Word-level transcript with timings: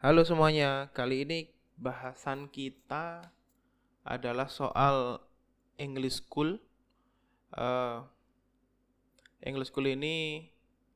Halo 0.00 0.24
semuanya, 0.24 0.88
kali 0.96 1.28
ini 1.28 1.52
bahasan 1.76 2.48
kita 2.48 3.20
adalah 4.00 4.48
soal 4.48 5.20
English 5.76 6.24
School. 6.24 6.56
Uh, 7.52 8.00
English 9.44 9.68
School 9.68 9.92
ini 9.92 10.48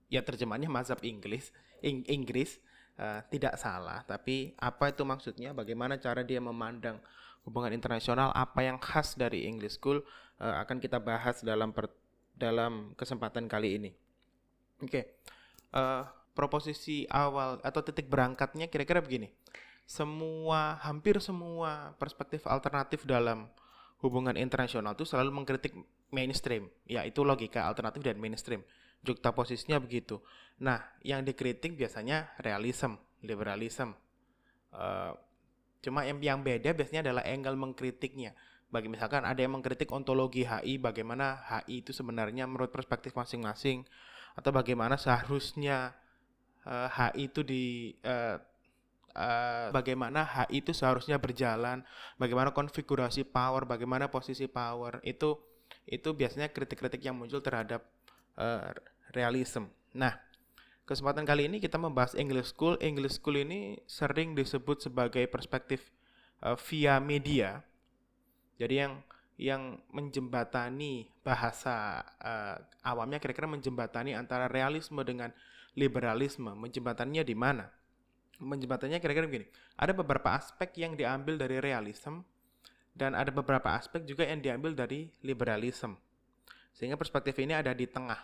ya 0.08 0.24
terjemahnya 0.24 0.72
mazhab 0.72 1.04
Inggris, 1.04 1.52
Ing 1.84 2.00
Inggris 2.08 2.56
uh, 2.96 3.20
tidak 3.28 3.60
salah, 3.60 4.00
tapi 4.08 4.56
apa 4.56 4.88
itu 4.88 5.04
maksudnya? 5.04 5.52
Bagaimana 5.52 6.00
cara 6.00 6.24
dia 6.24 6.40
memandang 6.40 6.96
hubungan 7.44 7.76
internasional? 7.76 8.32
Apa 8.32 8.64
yang 8.64 8.80
khas 8.80 9.20
dari 9.20 9.44
English 9.44 9.76
School 9.76 10.00
uh, 10.40 10.64
akan 10.64 10.80
kita 10.80 10.96
bahas 10.96 11.44
dalam 11.44 11.76
dalam 12.32 12.96
kesempatan 12.96 13.52
kali 13.52 13.68
ini. 13.84 13.90
Oke. 14.80 14.88
Okay. 14.88 15.04
Uh, 15.76 16.23
proposisi 16.34 17.06
awal 17.08 17.62
atau 17.62 17.80
titik 17.80 18.10
berangkatnya 18.10 18.66
kira-kira 18.66 18.98
begini. 19.00 19.30
Semua 19.86 20.82
hampir 20.82 21.22
semua 21.22 21.94
perspektif 21.96 22.44
alternatif 22.50 23.06
dalam 23.06 23.46
hubungan 24.02 24.36
internasional 24.36 24.92
itu 24.92 25.08
selalu 25.08 25.30
mengkritik 25.32 25.72
mainstream, 26.12 26.68
yaitu 26.84 27.24
logika 27.24 27.64
alternatif 27.64 28.04
dan 28.04 28.20
mainstream. 28.20 28.60
Jukta 29.00 29.32
posisinya 29.32 29.80
begitu. 29.80 30.20
Nah, 30.60 30.80
yang 31.00 31.24
dikritik 31.24 31.76
biasanya 31.76 32.32
realism, 32.40 32.96
liberalism. 33.24 33.92
Uh, 34.74 35.12
cuma 35.84 36.08
yang 36.08 36.16
yang 36.20 36.40
beda 36.40 36.72
biasanya 36.72 37.10
adalah 37.10 37.24
angle 37.24 37.56
mengkritiknya. 37.56 38.32
Bagi 38.72 38.88
misalkan 38.88 39.22
ada 39.22 39.38
yang 39.38 39.54
mengkritik 39.54 39.92
ontologi 39.92 40.48
HI, 40.48 40.80
bagaimana 40.80 41.44
HI 41.46 41.84
itu 41.84 41.92
sebenarnya 41.92 42.48
menurut 42.48 42.72
perspektif 42.72 43.12
masing-masing, 43.14 43.84
atau 44.34 44.50
bagaimana 44.50 44.98
seharusnya 44.98 45.94
uh, 46.66 46.88
eh, 46.88 47.12
HI 47.16 47.28
itu 47.28 47.40
di 47.44 47.64
uh, 48.04 48.36
uh, 49.14 49.68
bagaimana 49.70 50.24
HI 50.24 50.64
itu 50.64 50.72
seharusnya 50.74 51.16
berjalan, 51.20 51.84
bagaimana 52.18 52.50
konfigurasi 52.50 53.24
power, 53.24 53.64
bagaimana 53.64 54.10
posisi 54.10 54.50
power 54.50 55.00
itu 55.06 55.38
itu 55.84 56.12
biasanya 56.16 56.48
kritik-kritik 56.48 57.00
yang 57.04 57.16
muncul 57.16 57.40
terhadap 57.44 57.84
uh, 58.40 58.72
realism. 59.12 59.68
Nah, 59.92 60.16
kesempatan 60.88 61.28
kali 61.28 61.48
ini 61.48 61.60
kita 61.60 61.76
membahas 61.76 62.16
English 62.16 62.52
School. 62.56 62.80
English 62.80 63.20
School 63.20 63.40
ini 63.40 63.80
sering 63.84 64.32
disebut 64.32 64.84
sebagai 64.84 65.24
perspektif 65.28 65.92
uh, 66.40 66.56
via 66.68 66.96
media. 67.00 67.60
Jadi 68.56 68.74
yang 68.80 68.92
yang 69.34 69.82
menjembatani 69.90 71.10
bahasa 71.26 72.06
uh, 72.22 72.54
awamnya 72.86 73.18
kira-kira 73.18 73.50
menjembatani 73.50 74.14
antara 74.14 74.46
realisme 74.46 75.02
dengan 75.02 75.34
liberalisme. 75.74 76.54
Menjembatannya 76.54 77.22
di 77.22 77.36
mana? 77.36 77.66
Menjembatannya 78.42 78.98
kira-kira 78.98 79.26
begini. 79.26 79.46
Ada 79.78 79.94
beberapa 79.94 80.34
aspek 80.34 80.74
yang 80.78 80.98
diambil 80.98 81.38
dari 81.38 81.62
realisme 81.62 82.26
dan 82.94 83.14
ada 83.18 83.34
beberapa 83.34 83.74
aspek 83.74 84.06
juga 84.06 84.26
yang 84.26 84.38
diambil 84.42 84.74
dari 84.74 85.10
liberalisme. 85.26 85.98
Sehingga 86.74 86.98
perspektif 86.98 87.38
ini 87.42 87.54
ada 87.54 87.74
di 87.74 87.86
tengah 87.86 88.18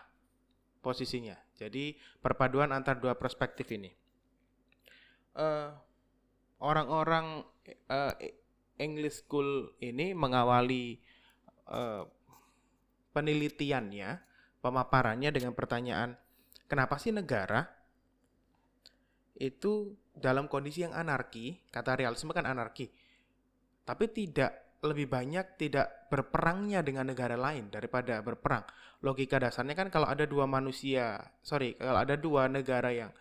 posisinya. 0.82 1.38
Jadi 1.54 1.94
perpaduan 2.18 2.74
antara 2.74 2.98
dua 2.98 3.14
perspektif 3.14 3.66
ini. 3.70 3.90
Uh, 5.34 5.70
orang-orang 6.58 7.46
uh, 7.86 8.14
English 8.80 9.22
School 9.22 9.70
ini 9.78 10.10
mengawali 10.16 10.98
uh, 11.70 12.02
penelitiannya, 13.14 14.18
pemaparannya 14.58 15.30
dengan 15.30 15.52
pertanyaan 15.54 16.18
Kenapa 16.70 17.02
sih 17.02 17.10
negara 17.10 17.66
itu 19.34 19.98
dalam 20.14 20.46
kondisi 20.46 20.86
yang 20.86 20.94
anarki, 20.94 21.66
kata 21.74 21.98
realisme 21.98 22.30
kan 22.30 22.46
anarki, 22.46 22.86
tapi 23.82 24.06
tidak 24.14 24.70
lebih 24.80 25.12
banyak 25.12 25.60
tidak 25.60 26.08
berperangnya 26.08 26.80
dengan 26.80 27.10
negara 27.12 27.36
lain 27.36 27.68
daripada 27.68 28.24
berperang. 28.24 28.64
Logika 29.04 29.36
dasarnya 29.36 29.76
kan 29.76 29.92
kalau 29.92 30.08
ada 30.08 30.24
dua 30.24 30.48
manusia, 30.48 31.20
sorry, 31.44 31.76
kalau 31.76 32.00
ada 32.00 32.16
dua 32.16 32.48
negara 32.48 32.88
yang 32.88 33.12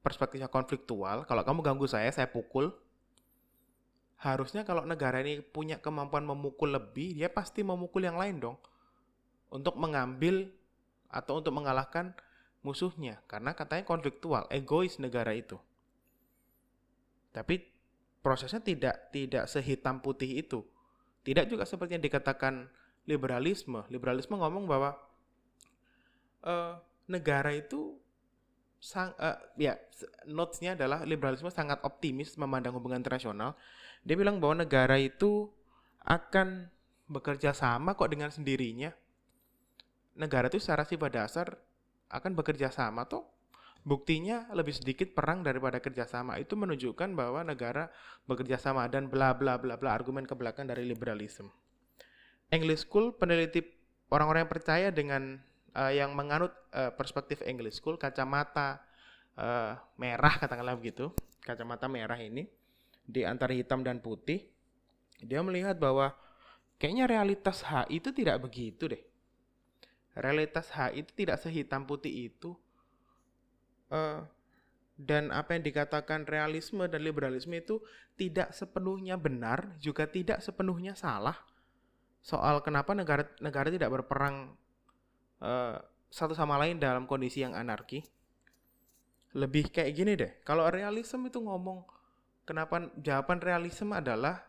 perspektifnya 0.00 0.48
konfliktual, 0.48 1.26
kalau 1.28 1.42
kamu 1.44 1.60
ganggu 1.66 1.90
saya, 1.90 2.08
saya 2.14 2.30
pukul. 2.30 2.72
Harusnya 4.16 4.64
kalau 4.64 4.88
negara 4.88 5.20
ini 5.20 5.44
punya 5.44 5.76
kemampuan 5.76 6.24
memukul 6.24 6.72
lebih, 6.72 7.12
dia 7.12 7.28
pasti 7.28 7.60
memukul 7.60 8.00
yang 8.00 8.16
lain 8.16 8.40
dong. 8.40 8.56
Untuk 9.52 9.76
mengambil 9.76 10.48
atau 11.12 11.44
untuk 11.44 11.52
mengalahkan 11.52 12.16
musuhnya 12.66 13.22
karena 13.30 13.54
katanya 13.54 13.86
konfliktual, 13.86 14.50
egois 14.50 14.98
negara 14.98 15.30
itu. 15.30 15.54
Tapi 17.30 17.62
prosesnya 18.18 18.58
tidak 18.58 19.14
tidak 19.14 19.46
sehitam 19.46 20.02
putih 20.02 20.42
itu. 20.42 20.66
Tidak 21.22 21.46
juga 21.46 21.62
seperti 21.62 21.94
yang 21.94 22.02
dikatakan 22.02 22.66
liberalisme. 23.06 23.86
Liberalisme 23.86 24.34
ngomong 24.34 24.66
bahwa 24.66 24.98
uh, 26.42 26.74
negara 27.06 27.54
itu 27.54 27.94
sang 28.82 29.14
uh, 29.18 29.38
ya 29.54 29.78
notesnya 30.26 30.74
adalah 30.74 31.02
liberalisme 31.06 31.48
sangat 31.54 31.80
optimis 31.86 32.34
memandang 32.34 32.74
hubungan 32.74 32.98
internasional. 32.98 33.54
Dia 34.02 34.18
bilang 34.18 34.42
bahwa 34.42 34.66
negara 34.66 34.98
itu 34.98 35.50
akan 36.06 36.70
bekerja 37.06 37.54
sama 37.54 37.94
kok 37.94 38.10
dengan 38.10 38.30
sendirinya. 38.30 38.90
Negara 40.16 40.50
itu 40.50 40.58
secara 40.58 40.82
sifat 40.86 41.10
dasar 41.14 41.58
akan 42.10 42.32
bekerja 42.38 42.70
sama 42.70 43.06
tuh 43.06 43.26
buktinya 43.86 44.50
lebih 44.50 44.74
sedikit 44.74 45.14
perang 45.14 45.46
daripada 45.46 45.78
kerjasama 45.78 46.42
itu 46.42 46.58
menunjukkan 46.58 47.14
bahwa 47.14 47.46
negara 47.46 47.86
bekerja 48.26 48.58
sama 48.58 48.90
dan 48.90 49.06
bla 49.06 49.30
bla 49.38 49.62
bla 49.62 49.78
bla 49.78 49.94
argumen 49.94 50.26
ke 50.26 50.34
belakang 50.34 50.66
dari 50.66 50.82
liberalisme. 50.82 51.46
English 52.50 52.90
School 52.90 53.14
peneliti 53.14 53.62
orang-orang 54.10 54.46
yang 54.46 54.52
percaya 54.52 54.88
dengan 54.90 55.38
uh, 55.78 55.92
yang 55.94 56.18
menganut 56.18 56.50
uh, 56.74 56.90
perspektif 56.90 57.46
English 57.46 57.78
School 57.78 57.94
kacamata 57.94 58.82
uh, 59.38 59.78
merah 60.02 60.34
katakanlah 60.34 60.74
begitu 60.74 61.14
kacamata 61.46 61.86
merah 61.86 62.18
ini 62.18 62.50
di 63.06 63.22
antara 63.22 63.54
hitam 63.54 63.86
dan 63.86 64.02
putih 64.02 64.42
dia 65.22 65.38
melihat 65.46 65.78
bahwa 65.78 66.10
kayaknya 66.82 67.06
realitas 67.06 67.62
H 67.62 67.86
itu 67.94 68.10
tidak 68.10 68.42
begitu 68.42 68.90
deh 68.90 69.02
realitas 70.16 70.72
H 70.72 70.96
itu 70.96 71.12
tidak 71.12 71.38
sehitam 71.38 71.84
putih 71.84 72.32
itu. 72.32 72.56
Uh, 73.92 74.24
dan 74.96 75.28
apa 75.28 75.52
yang 75.52 75.62
dikatakan 75.62 76.24
realisme 76.24 76.88
dan 76.88 77.04
liberalisme 77.04 77.52
itu 77.52 77.84
tidak 78.16 78.56
sepenuhnya 78.56 79.20
benar 79.20 79.76
juga 79.76 80.08
tidak 80.08 80.40
sepenuhnya 80.40 80.96
salah. 80.96 81.36
Soal 82.24 82.64
kenapa 82.64 82.96
negara 82.96 83.28
negara 83.44 83.68
tidak 83.68 83.92
berperang 83.92 84.56
uh, 85.44 85.76
satu 86.08 86.32
sama 86.32 86.56
lain 86.56 86.80
dalam 86.80 87.04
kondisi 87.04 87.44
yang 87.44 87.52
anarki. 87.52 88.00
Lebih 89.36 89.68
kayak 89.68 89.92
gini 89.92 90.12
deh 90.16 90.32
kalau 90.40 90.64
realisme 90.72 91.28
itu 91.28 91.44
ngomong 91.44 91.84
kenapa 92.48 92.88
jawaban 92.96 93.44
realisme 93.44 93.92
adalah 93.92 94.40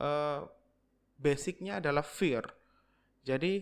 uh, 0.00 0.48
basicnya 1.20 1.84
adalah 1.84 2.00
fear. 2.00 2.48
Jadi 3.28 3.60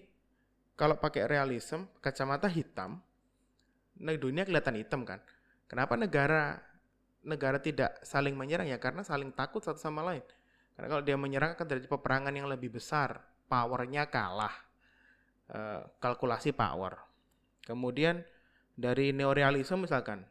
kalau 0.78 0.94
pakai 0.94 1.26
realism, 1.26 1.90
kacamata 1.98 2.46
hitam, 2.46 3.02
nah 3.98 4.14
dunia 4.14 4.46
kelihatan 4.46 4.78
hitam 4.78 5.02
kan. 5.02 5.18
Kenapa 5.66 5.98
negara 5.98 6.62
negara 7.26 7.58
tidak 7.58 7.98
saling 8.06 8.38
menyerang 8.38 8.70
ya? 8.70 8.78
Karena 8.78 9.02
saling 9.02 9.34
takut 9.34 9.58
satu 9.58 9.82
sama 9.82 10.06
lain. 10.06 10.22
Karena 10.78 10.86
kalau 10.86 11.02
dia 11.02 11.18
menyerang 11.18 11.58
akan 11.58 11.66
terjadi 11.66 11.90
peperangan 11.90 12.30
yang 12.30 12.46
lebih 12.46 12.78
besar, 12.78 13.18
powernya 13.50 14.06
kalah, 14.06 14.54
e, 15.50 15.58
kalkulasi 15.98 16.54
power. 16.54 16.94
Kemudian 17.66 18.22
dari 18.78 19.10
neorealisme 19.10 19.82
misalkan 19.82 20.22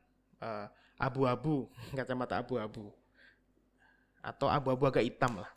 abu 0.96 1.28
abu-abu, 1.28 1.68
kacamata 2.00 2.40
abu-abu, 2.40 2.96
atau 4.24 4.48
abu-abu 4.48 4.88
agak 4.88 5.04
hitam 5.04 5.44
lah. 5.44 5.52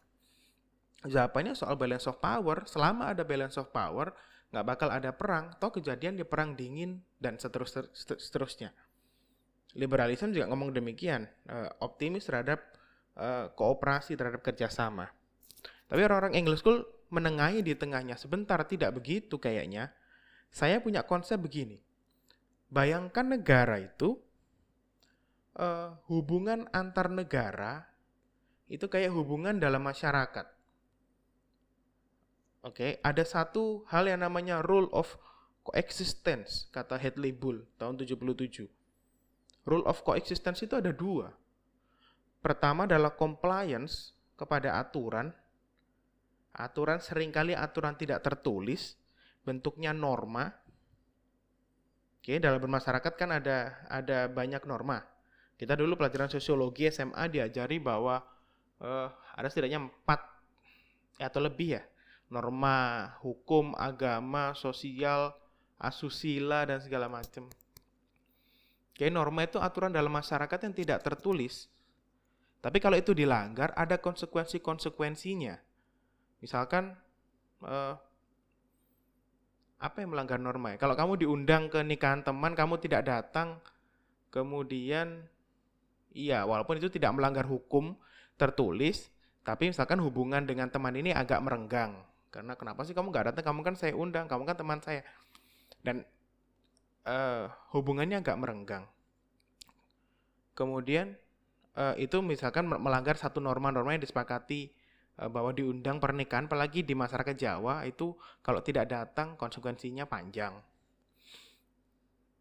Jawabannya 1.07 1.55
soal 1.55 1.79
balance 1.79 2.11
of 2.11 2.19
power. 2.19 2.67
Selama 2.67 3.15
ada 3.15 3.23
balance 3.23 3.57
of 3.57 3.71
power, 3.71 4.11
nggak 4.51 4.67
bakal 4.67 4.89
ada 4.91 5.15
perang, 5.15 5.55
toh 5.63 5.71
kejadian 5.71 6.19
di 6.19 6.27
perang 6.27 6.59
dingin 6.59 6.99
dan 7.23 7.39
seterus 7.39 7.71
seterusnya. 7.95 8.75
Liberalisme 9.79 10.35
juga 10.35 10.51
ngomong 10.51 10.75
demikian, 10.75 11.31
uh, 11.47 11.71
optimis 11.87 12.27
terhadap 12.27 12.59
uh, 13.15 13.55
kooperasi 13.55 14.19
terhadap 14.19 14.43
kerjasama. 14.43 15.07
Tapi 15.87 16.01
orang-orang 16.03 16.35
English 16.35 16.67
School 16.67 16.83
menengahi 17.15 17.63
di 17.63 17.79
tengahnya. 17.79 18.19
Sebentar, 18.19 18.59
tidak 18.67 18.99
begitu 18.99 19.39
kayaknya. 19.39 19.95
Saya 20.51 20.83
punya 20.83 21.07
konsep 21.07 21.39
begini. 21.39 21.79
Bayangkan 22.67 23.39
negara 23.39 23.79
itu, 23.79 24.19
uh, 25.59 25.95
hubungan 26.11 26.67
antar 26.75 27.07
negara 27.07 27.87
itu 28.71 28.87
kayak 28.87 29.11
hubungan 29.15 29.59
dalam 29.59 29.83
masyarakat 29.83 30.60
Oke, 32.61 32.77
okay, 32.77 32.91
ada 33.01 33.25
satu 33.25 33.89
hal 33.89 34.05
yang 34.05 34.21
namanya 34.21 34.61
rule 34.61 34.93
of 34.93 35.17
coexistence, 35.65 36.69
kata 36.69 37.01
Hadley 37.01 37.33
Bull 37.33 37.65
tahun 37.81 37.97
77. 37.97 38.69
Rule 39.65 39.85
of 39.89 40.05
coexistence 40.05 40.61
itu 40.61 40.77
ada 40.77 40.93
dua. 40.93 41.33
pertama 42.41 42.89
adalah 42.89 43.13
compliance 43.17 44.17
kepada 44.37 44.81
aturan. 44.81 45.29
Aturan 46.57 47.01
sering 47.01 47.29
kali 47.33 47.53
aturan 47.53 47.97
tidak 47.97 48.25
tertulis, 48.25 48.97
bentuknya 49.45 49.93
norma. 49.93 50.49
Oke, 52.21 52.41
dalam 52.41 52.61
bermasyarakat 52.61 53.13
kan 53.17 53.41
ada 53.41 53.89
ada 53.89 54.29
banyak 54.29 54.65
norma. 54.69 55.01
Kita 55.57 55.77
dulu 55.77 56.01
pelajaran 56.01 56.33
sosiologi 56.33 56.89
SMA 56.89 57.29
diajari 57.29 57.77
bahwa 57.77 58.21
uh, 58.81 59.09
ada 59.37 59.49
setidaknya 59.49 59.85
empat 59.85 60.21
atau 61.21 61.41
lebih 61.45 61.77
ya 61.77 61.85
norma 62.31 63.11
hukum, 63.21 63.75
agama, 63.75 64.55
sosial, 64.55 65.35
asusila 65.77 66.63
dan 66.65 66.79
segala 66.79 67.11
macam. 67.11 67.51
Oke, 68.95 69.11
norma 69.11 69.45
itu 69.45 69.59
aturan 69.59 69.91
dalam 69.91 70.15
masyarakat 70.15 70.59
yang 70.63 70.75
tidak 70.77 70.99
tertulis. 71.03 71.67
Tapi 72.61 72.79
kalau 72.79 72.95
itu 73.01 73.17
dilanggar, 73.17 73.73
ada 73.75 73.97
konsekuensi-konsekuensinya. 73.99 75.57
Misalkan 76.45 76.93
uh, 77.65 77.97
apa 79.81 79.97
yang 80.05 80.13
melanggar 80.13 80.37
norma? 80.37 80.77
Ya? 80.77 80.79
Kalau 80.79 80.93
kamu 80.93 81.25
diundang 81.25 81.73
ke 81.73 81.81
nikahan 81.81 82.21
teman, 82.21 82.53
kamu 82.53 82.77
tidak 82.85 83.09
datang, 83.09 83.57
kemudian 84.29 85.25
iya, 86.13 86.45
walaupun 86.45 86.77
itu 86.77 86.93
tidak 86.93 87.17
melanggar 87.17 87.49
hukum 87.49 87.97
tertulis, 88.37 89.09
tapi 89.41 89.73
misalkan 89.73 89.97
hubungan 90.05 90.45
dengan 90.45 90.69
teman 90.69 90.93
ini 90.93 91.17
agak 91.17 91.41
merenggang. 91.41 91.97
Karena 92.31 92.55
kenapa 92.55 92.87
sih 92.87 92.95
kamu 92.95 93.11
nggak 93.11 93.35
datang? 93.35 93.45
Kamu 93.51 93.61
kan 93.67 93.75
saya 93.75 93.93
undang, 93.95 94.31
kamu 94.31 94.47
kan 94.47 94.57
teman 94.57 94.81
saya. 94.83 95.03
Dan 95.83 96.07
uh, 97.07 97.51
hubungannya 97.75 98.23
agak 98.23 98.39
merenggang. 98.39 98.87
Kemudian 100.55 101.19
uh, 101.75 101.99
itu 101.99 102.23
misalkan 102.23 102.67
melanggar 102.67 103.19
satu 103.19 103.43
norma-norma 103.43 103.99
yang 103.99 104.03
disepakati 104.03 104.71
Eh, 105.21 105.29
bahwa 105.29 105.53
diundang 105.53 106.01
pernikahan 106.01 106.49
apalagi 106.49 106.81
di 106.81 106.97
masyarakat 106.97 107.37
Jawa 107.37 107.85
itu 107.85 108.17
kalau 108.41 108.65
tidak 108.65 108.89
datang 108.89 109.37
konsekuensinya 109.37 110.09
panjang. 110.09 110.57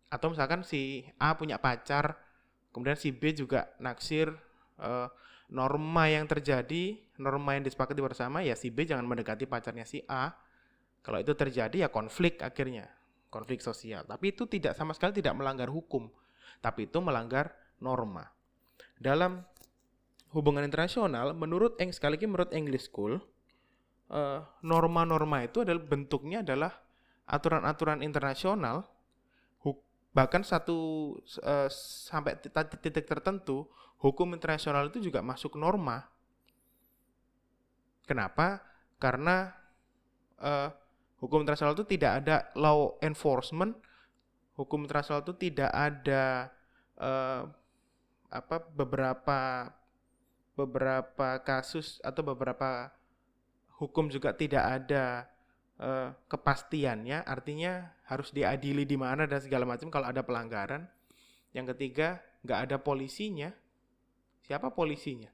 Atau 0.08 0.32
misalkan 0.32 0.64
si 0.64 1.04
A 1.20 1.36
punya 1.36 1.60
pacar, 1.60 2.16
kemudian 2.72 2.96
si 2.96 3.12
B 3.12 3.36
juga 3.36 3.68
naksir 3.84 4.32
eh, 4.80 5.08
norma 5.50 6.06
yang 6.10 6.30
terjadi, 6.30 6.98
norma 7.18 7.58
yang 7.58 7.66
disepakati 7.66 8.00
bersama 8.00 8.46
ya 8.46 8.54
si 8.54 8.70
B 8.70 8.86
jangan 8.86 9.06
mendekati 9.06 9.50
pacarnya 9.50 9.86
si 9.86 10.02
A. 10.06 10.34
Kalau 11.02 11.18
itu 11.18 11.34
terjadi 11.34 11.88
ya 11.88 11.90
konflik 11.90 12.44
akhirnya, 12.44 12.86
konflik 13.34 13.64
sosial. 13.64 14.06
Tapi 14.06 14.36
itu 14.36 14.46
tidak 14.46 14.78
sama 14.78 14.94
sekali 14.94 15.18
tidak 15.18 15.34
melanggar 15.38 15.72
hukum, 15.72 16.12
tapi 16.62 16.86
itu 16.86 17.00
melanggar 17.02 17.56
norma. 17.82 18.28
Dalam 19.00 19.42
hubungan 20.36 20.62
internasional, 20.62 21.34
menurut 21.34 21.80
Eng 21.82 21.96
sekali 21.96 22.20
lagi 22.20 22.28
menurut 22.30 22.52
English 22.54 22.92
School, 22.92 23.18
uh, 24.12 24.44
norma-norma 24.62 25.48
itu 25.48 25.64
adalah 25.64 25.82
bentuknya 25.82 26.46
adalah 26.46 26.78
aturan-aturan 27.30 28.04
internasional, 28.04 28.86
bahkan 30.10 30.42
satu 30.42 31.14
uh, 31.46 31.70
sampai 32.10 32.38
titik 32.82 33.06
tertentu 33.06 33.70
hukum 34.00 34.34
internasional 34.34 34.88
itu 34.90 35.04
juga 35.04 35.20
masuk 35.22 35.60
norma. 35.60 36.08
Kenapa? 38.08 38.64
Karena 38.98 39.54
uh, 40.42 40.74
hukum 41.22 41.46
internasional 41.46 41.78
itu 41.78 41.86
tidak 41.86 42.26
ada 42.26 42.50
law 42.58 42.98
enforcement, 43.06 43.78
hukum 44.58 44.88
internasional 44.88 45.22
itu 45.22 45.36
tidak 45.38 45.70
ada 45.70 46.50
uh, 46.98 47.46
apa 48.30 48.58
beberapa 48.74 49.70
beberapa 50.58 51.40
kasus 51.46 52.02
atau 52.04 52.22
beberapa 52.26 52.92
hukum 53.80 54.12
juga 54.12 54.36
tidak 54.36 54.64
ada 54.64 55.30
uh, 55.80 56.12
kepastiannya, 56.28 57.24
artinya 57.24 57.94
harus 58.10 58.34
diadili 58.34 58.90
di 58.90 58.98
mana 58.98 59.30
dan 59.30 59.38
segala 59.38 59.70
macam 59.70 59.94
kalau 59.94 60.10
ada 60.10 60.26
pelanggaran. 60.26 60.90
Yang 61.54 61.78
ketiga, 61.78 62.18
nggak 62.42 62.60
ada 62.70 62.78
polisinya. 62.82 63.54
Siapa 64.42 64.74
polisinya? 64.74 65.30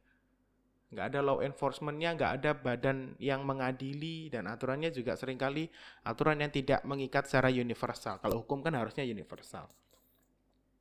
Nggak 0.92 1.06
ada 1.12 1.20
law 1.24 1.40
enforcementnya, 1.40 2.20
nggak 2.20 2.32
ada 2.40 2.52
badan 2.52 3.16
yang 3.20 3.48
mengadili 3.48 4.28
dan 4.28 4.52
aturannya 4.52 4.92
juga 4.92 5.16
sering 5.16 5.40
kali 5.40 5.72
aturan 6.04 6.40
yang 6.40 6.52
tidak 6.52 6.84
mengikat 6.84 7.28
secara 7.28 7.48
universal. 7.48 8.20
Kalau 8.20 8.44
hukum 8.44 8.60
kan 8.60 8.76
harusnya 8.76 9.08
universal. 9.08 9.72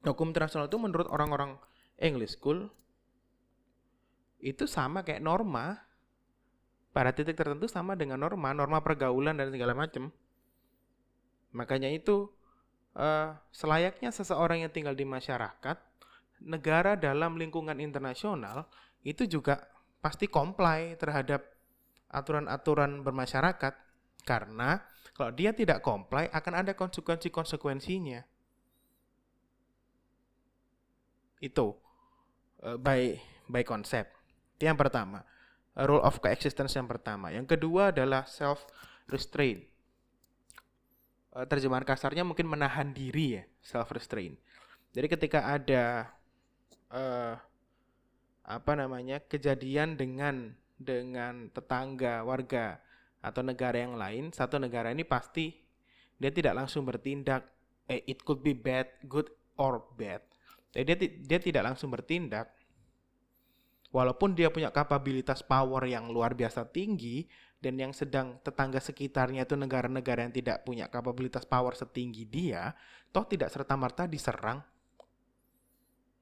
Hukum 0.05 0.35
internasional 0.35 0.67
itu 0.67 0.77
menurut 0.77 1.09
orang-orang 1.09 1.57
English 1.97 2.37
School 2.37 2.69
itu 4.45 4.69
sama 4.69 5.01
kayak 5.01 5.25
norma 5.25 5.81
pada 6.93 7.11
titik 7.11 7.35
tertentu 7.35 7.65
sama 7.67 7.97
dengan 7.97 8.21
norma 8.21 8.53
norma 8.53 8.85
pergaulan 8.85 9.35
dan 9.35 9.49
segala 9.49 9.73
macam 9.73 10.13
makanya 11.55 11.89
itu 11.89 12.29
uh, 12.99 13.33
selayaknya 13.55 14.11
seseorang 14.11 14.67
yang 14.67 14.73
tinggal 14.75 14.93
di 14.93 15.07
masyarakat 15.07 15.79
negara 16.45 16.99
dalam 16.99 17.39
lingkungan 17.39 17.79
internasional 17.79 18.67
itu 19.07 19.25
juga 19.25 19.63
pasti 20.03 20.29
comply 20.29 20.99
terhadap 21.01 21.47
aturan-aturan 22.13 23.01
bermasyarakat 23.01 23.75
karena 24.27 24.83
kalau 25.15 25.31
dia 25.31 25.55
tidak 25.55 25.81
comply 25.81 26.29
akan 26.29 26.67
ada 26.67 26.73
konsekuensi-konsekuensinya 26.75 28.21
itu 31.41 31.67
uh, 32.67 32.77
by 32.77 33.15
by 33.49 33.63
konsep 33.63 34.09
yang 34.63 34.79
pertama. 34.79 35.23
Rule 35.75 36.03
of 36.07 36.23
coexistence 36.23 36.79
yang 36.79 36.87
pertama. 36.87 37.35
Yang 37.35 37.59
kedua 37.59 37.91
adalah 37.91 38.25
self 38.31 38.63
restraint. 39.11 39.67
Eh, 41.35 41.47
terjemahan 41.51 41.83
kasarnya 41.83 42.23
mungkin 42.23 42.47
menahan 42.47 42.95
diri 42.95 43.43
ya, 43.43 43.45
self 43.59 43.91
restraint. 43.91 44.39
Jadi 44.95 45.07
ketika 45.11 45.51
ada 45.51 46.07
uh, 46.95 47.35
apa 48.47 48.73
namanya 48.79 49.19
kejadian 49.19 49.99
dengan 49.99 50.55
dengan 50.79 51.51
tetangga 51.51 52.23
warga 52.23 52.79
atau 53.19 53.43
negara 53.43 53.83
yang 53.83 53.99
lain, 53.99 54.31
satu 54.31 54.63
negara 54.63 54.95
ini 54.95 55.03
pasti 55.03 55.51
dia 56.23 56.31
tidak 56.31 56.55
langsung 56.55 56.87
bertindak. 56.87 57.43
Eh, 57.91 58.07
it 58.07 58.23
could 58.23 58.39
be 58.39 58.55
bad, 58.55 58.87
good 59.11 59.27
or 59.59 59.83
bad. 59.99 60.23
Jadi 60.71 60.95
dia, 60.95 61.11
dia 61.35 61.39
tidak 61.43 61.75
langsung 61.75 61.91
bertindak, 61.91 62.47
walaupun 63.91 64.39
dia 64.39 64.51
punya 64.55 64.71
kapabilitas 64.71 65.43
power 65.43 65.83
yang 65.87 66.11
luar 66.11 66.35
biasa 66.35 66.67
tinggi 66.71 67.27
dan 67.65 67.81
yang 67.81 67.97
sedang 67.97 68.37
tetangga 68.45 68.77
sekitarnya 68.77 69.49
itu 69.49 69.57
negara-negara 69.57 70.29
yang 70.29 70.35
tidak 70.37 70.69
punya 70.69 70.85
kapabilitas 70.93 71.49
power 71.49 71.73
setinggi 71.73 72.29
dia, 72.29 72.77
toh 73.09 73.25
tidak 73.25 73.49
serta-merta 73.49 74.05
diserang. 74.05 74.61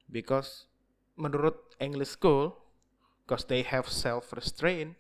Because 0.06 0.70
menurut 1.18 1.75
English 1.82 2.14
school, 2.14 2.54
because 3.26 3.42
they 3.50 3.66
have 3.66 3.90
self-restraint, 3.90 4.94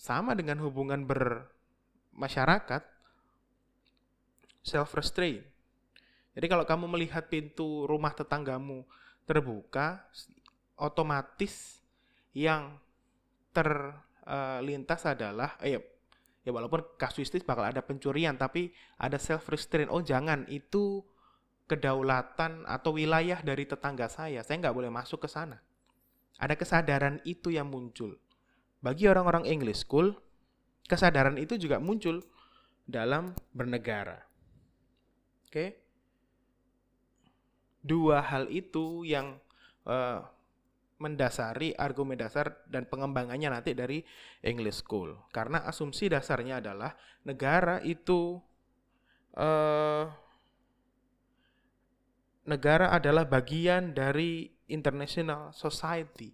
sama 0.00 0.32
dengan 0.32 0.64
hubungan 0.64 1.04
bermasyarakat, 1.04 2.88
self-restraint. 4.64 5.44
Jadi 6.32 6.46
kalau 6.48 6.64
kamu 6.64 6.88
melihat 6.88 7.28
pintu 7.28 7.84
rumah 7.84 8.16
tetanggamu 8.16 8.88
terbuka, 9.28 10.08
otomatis 10.80 11.84
yang 12.32 12.80
terlintas 14.24 15.04
adalah 15.04 15.60
eh, 15.60 15.76
ya 16.44 16.50
walaupun 16.50 16.96
kasuistis 16.96 17.44
bakal 17.44 17.64
ada 17.64 17.84
pencurian 17.84 18.36
tapi 18.40 18.72
ada 18.96 19.20
self 19.20 19.48
restraint 19.52 19.92
oh 19.92 20.00
jangan 20.00 20.48
itu 20.48 21.04
kedaulatan 21.64 22.68
atau 22.68 22.92
wilayah 22.92 23.40
dari 23.40 23.64
tetangga 23.64 24.08
saya. 24.08 24.44
Saya 24.44 24.60
nggak 24.60 24.76
boleh 24.76 24.92
masuk 24.92 25.24
ke 25.24 25.28
sana. 25.28 25.60
Ada 26.36 26.58
kesadaran 26.58 27.24
itu 27.24 27.48
yang 27.48 27.72
muncul. 27.72 28.20
Bagi 28.84 29.08
orang-orang 29.08 29.48
English 29.48 29.88
school 29.88 30.12
kesadaran 30.84 31.40
itu 31.40 31.56
juga 31.56 31.80
muncul 31.80 32.20
dalam 32.84 33.32
bernegara. 33.56 34.20
Oke? 35.48 35.52
Okay? 35.52 35.68
dua 37.84 38.24
hal 38.24 38.48
itu 38.48 39.04
yang 39.04 39.36
uh, 39.84 40.24
mendasari 40.98 41.74
argumen 41.74 42.14
dasar 42.14 42.62
dan 42.70 42.86
pengembangannya 42.86 43.50
nanti 43.50 43.74
dari 43.74 44.00
English 44.46 44.86
School. 44.86 45.18
Karena 45.34 45.66
asumsi 45.66 46.06
dasarnya 46.06 46.62
adalah 46.62 46.94
negara 47.26 47.82
itu 47.82 48.38
uh, 49.34 50.06
negara 52.46 52.92
adalah 52.94 53.26
bagian 53.26 53.96
dari 53.96 54.48
international 54.70 55.50
society, 55.52 56.32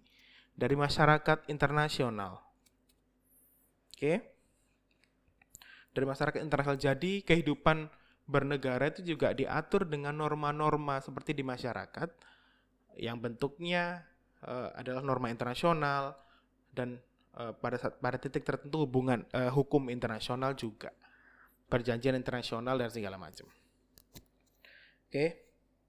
dari 0.53 0.75
masyarakat 0.77 1.49
internasional. 1.49 2.39
Oke. 3.91 3.97
Okay? 3.97 4.17
Dari 5.91 6.05
masyarakat 6.07 6.39
internasional. 6.39 6.79
Jadi 6.79 7.25
kehidupan 7.25 7.91
bernegara 8.29 8.87
itu 8.87 9.03
juga 9.03 9.35
diatur 9.35 9.83
dengan 9.83 10.15
norma-norma 10.15 11.03
seperti 11.03 11.35
di 11.35 11.43
masyarakat 11.43 12.09
yang 12.95 13.19
bentuknya 13.19 14.07
uh, 14.45 14.69
adalah 14.77 15.01
norma 15.01 15.29
internasional 15.29 16.15
dan 16.71 16.97
uh, 17.37 17.53
pada 17.55 17.77
saat, 17.77 17.97
pada 17.99 18.17
titik 18.17 18.45
tertentu 18.45 18.83
hubungan 18.87 19.25
uh, 19.35 19.51
hukum 19.51 19.89
internasional 19.91 20.55
juga 20.57 20.91
perjanjian 21.71 22.19
internasional 22.19 22.75
dan 22.75 22.91
segala 22.91 23.15
macam. 23.15 23.47
Oke, 23.47 25.11
okay. 25.11 25.29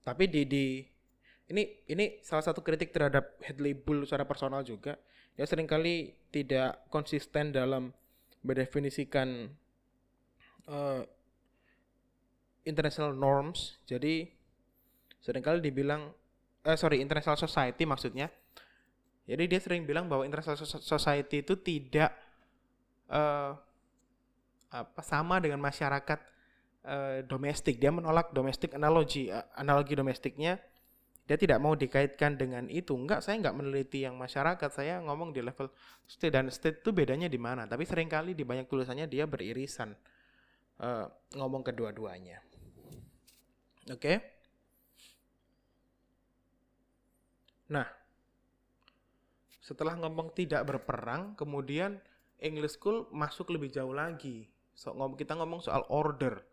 tapi 0.07 0.31
di 0.31 0.43
di 0.47 0.67
ini 1.51 1.63
ini 1.91 2.23
salah 2.23 2.47
satu 2.47 2.63
kritik 2.63 2.95
terhadap 2.95 3.39
head 3.43 3.59
label 3.59 4.07
secara 4.07 4.23
personal 4.23 4.63
juga. 4.63 4.95
Ya 5.35 5.49
sering 5.49 5.67
kali 5.67 6.15
tidak 6.31 6.87
konsisten 6.93 7.51
dalam 7.51 7.91
mendefinisikan 8.45 9.51
uh, 10.71 11.03
international 12.63 13.15
norms. 13.17 13.83
Jadi 13.89 14.29
sering 15.23 15.43
kali 15.43 15.59
dibilang 15.63 16.15
eh 16.63 16.79
sorry 16.79 17.03
international 17.03 17.39
society 17.39 17.83
maksudnya. 17.83 18.31
Jadi 19.23 19.45
dia 19.47 19.61
sering 19.63 19.87
bilang 19.87 20.11
bahwa 20.11 20.27
international 20.27 20.59
society 20.83 21.47
itu 21.47 21.55
tidak 21.55 22.11
uh, 23.07 23.55
apa 24.73 25.03
sama 25.05 25.39
dengan 25.39 25.63
masyarakat 25.63 26.21
uh, 26.89 27.23
domestik. 27.29 27.79
Dia 27.79 27.95
menolak 27.95 28.35
domestik 28.35 28.75
analogi 28.75 29.31
uh, 29.31 29.47
analogi 29.55 29.95
domestiknya. 29.95 30.59
Dia 31.23 31.39
tidak 31.39 31.63
mau 31.63 31.79
dikaitkan 31.79 32.35
dengan 32.35 32.67
itu. 32.67 32.99
Enggak, 32.99 33.23
saya 33.23 33.39
enggak 33.39 33.55
meneliti 33.55 34.03
yang 34.03 34.19
masyarakat. 34.19 34.71
Saya 34.75 34.99
ngomong 35.07 35.31
di 35.31 35.39
level 35.39 35.71
state 36.03 36.35
dan 36.35 36.51
state 36.51 36.83
itu 36.83 36.91
bedanya 36.91 37.31
di 37.31 37.39
mana. 37.39 37.63
Tapi 37.71 37.87
sering 37.87 38.11
kali 38.11 38.35
di 38.35 38.43
banyak 38.43 38.67
tulisannya 38.67 39.07
dia 39.07 39.31
beririsan 39.31 39.95
uh, 40.83 41.07
ngomong 41.39 41.63
kedua-duanya. 41.63 42.43
Oke. 43.87 44.03
Okay? 44.03 44.17
Nah, 47.71 47.87
setelah 49.73 49.97
ngomong 49.97 50.37
tidak 50.37 50.69
berperang, 50.69 51.33
kemudian 51.33 51.97
English 52.37 52.77
School 52.77 53.09
masuk 53.09 53.49
lebih 53.57 53.73
jauh 53.73 53.97
lagi. 53.97 54.45
So, 54.77 54.93
ngomong 54.93 55.17
kita 55.17 55.33
ngomong 55.33 55.65
soal 55.65 55.89
order, 55.89 56.45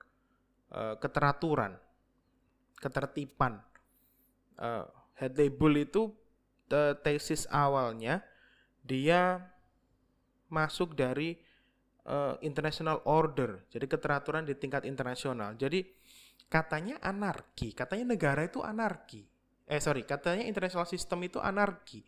uh, 0.71 0.95
keteraturan, 0.95 1.75
ketertiban. 2.79 3.59
Uh, 4.55 4.87
Hadley 5.19 5.51
Bull 5.51 5.83
itu 5.83 6.15
the 6.71 6.95
tesis 7.03 7.43
awalnya 7.51 8.23
dia 8.87 9.43
masuk 10.47 10.95
dari 10.95 11.35
uh, 12.07 12.39
international 12.39 13.03
order, 13.03 13.67
jadi 13.67 13.83
keteraturan 13.83 14.47
di 14.47 14.55
tingkat 14.55 14.87
internasional. 14.87 15.59
Jadi 15.59 15.83
katanya 16.47 17.03
anarki, 17.03 17.75
katanya 17.75 18.15
negara 18.15 18.47
itu 18.47 18.63
anarki. 18.63 19.27
Eh 19.67 19.83
sorry, 19.83 20.07
katanya 20.07 20.47
international 20.47 20.87
system 20.87 21.19
itu 21.27 21.37
anarki. 21.43 22.01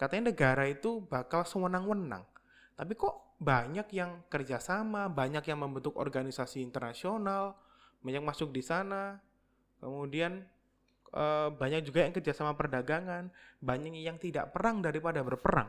Katanya 0.00 0.32
negara 0.32 0.64
itu 0.64 1.04
bakal 1.04 1.44
sewenang-wenang. 1.44 2.24
Tapi 2.72 2.96
kok 2.96 3.36
banyak 3.36 3.84
yang 3.92 4.24
kerjasama, 4.32 5.12
banyak 5.12 5.44
yang 5.44 5.60
membentuk 5.60 6.00
organisasi 6.00 6.64
internasional, 6.64 7.52
banyak 8.00 8.24
masuk 8.24 8.48
di 8.48 8.64
sana. 8.64 9.20
Kemudian 9.76 10.40
eh, 11.12 11.48
banyak 11.52 11.84
juga 11.84 12.08
yang 12.08 12.16
kerjasama 12.16 12.56
perdagangan, 12.56 13.28
banyak 13.60 14.00
yang 14.00 14.16
tidak 14.16 14.56
perang 14.56 14.80
daripada 14.80 15.20
berperang. 15.20 15.68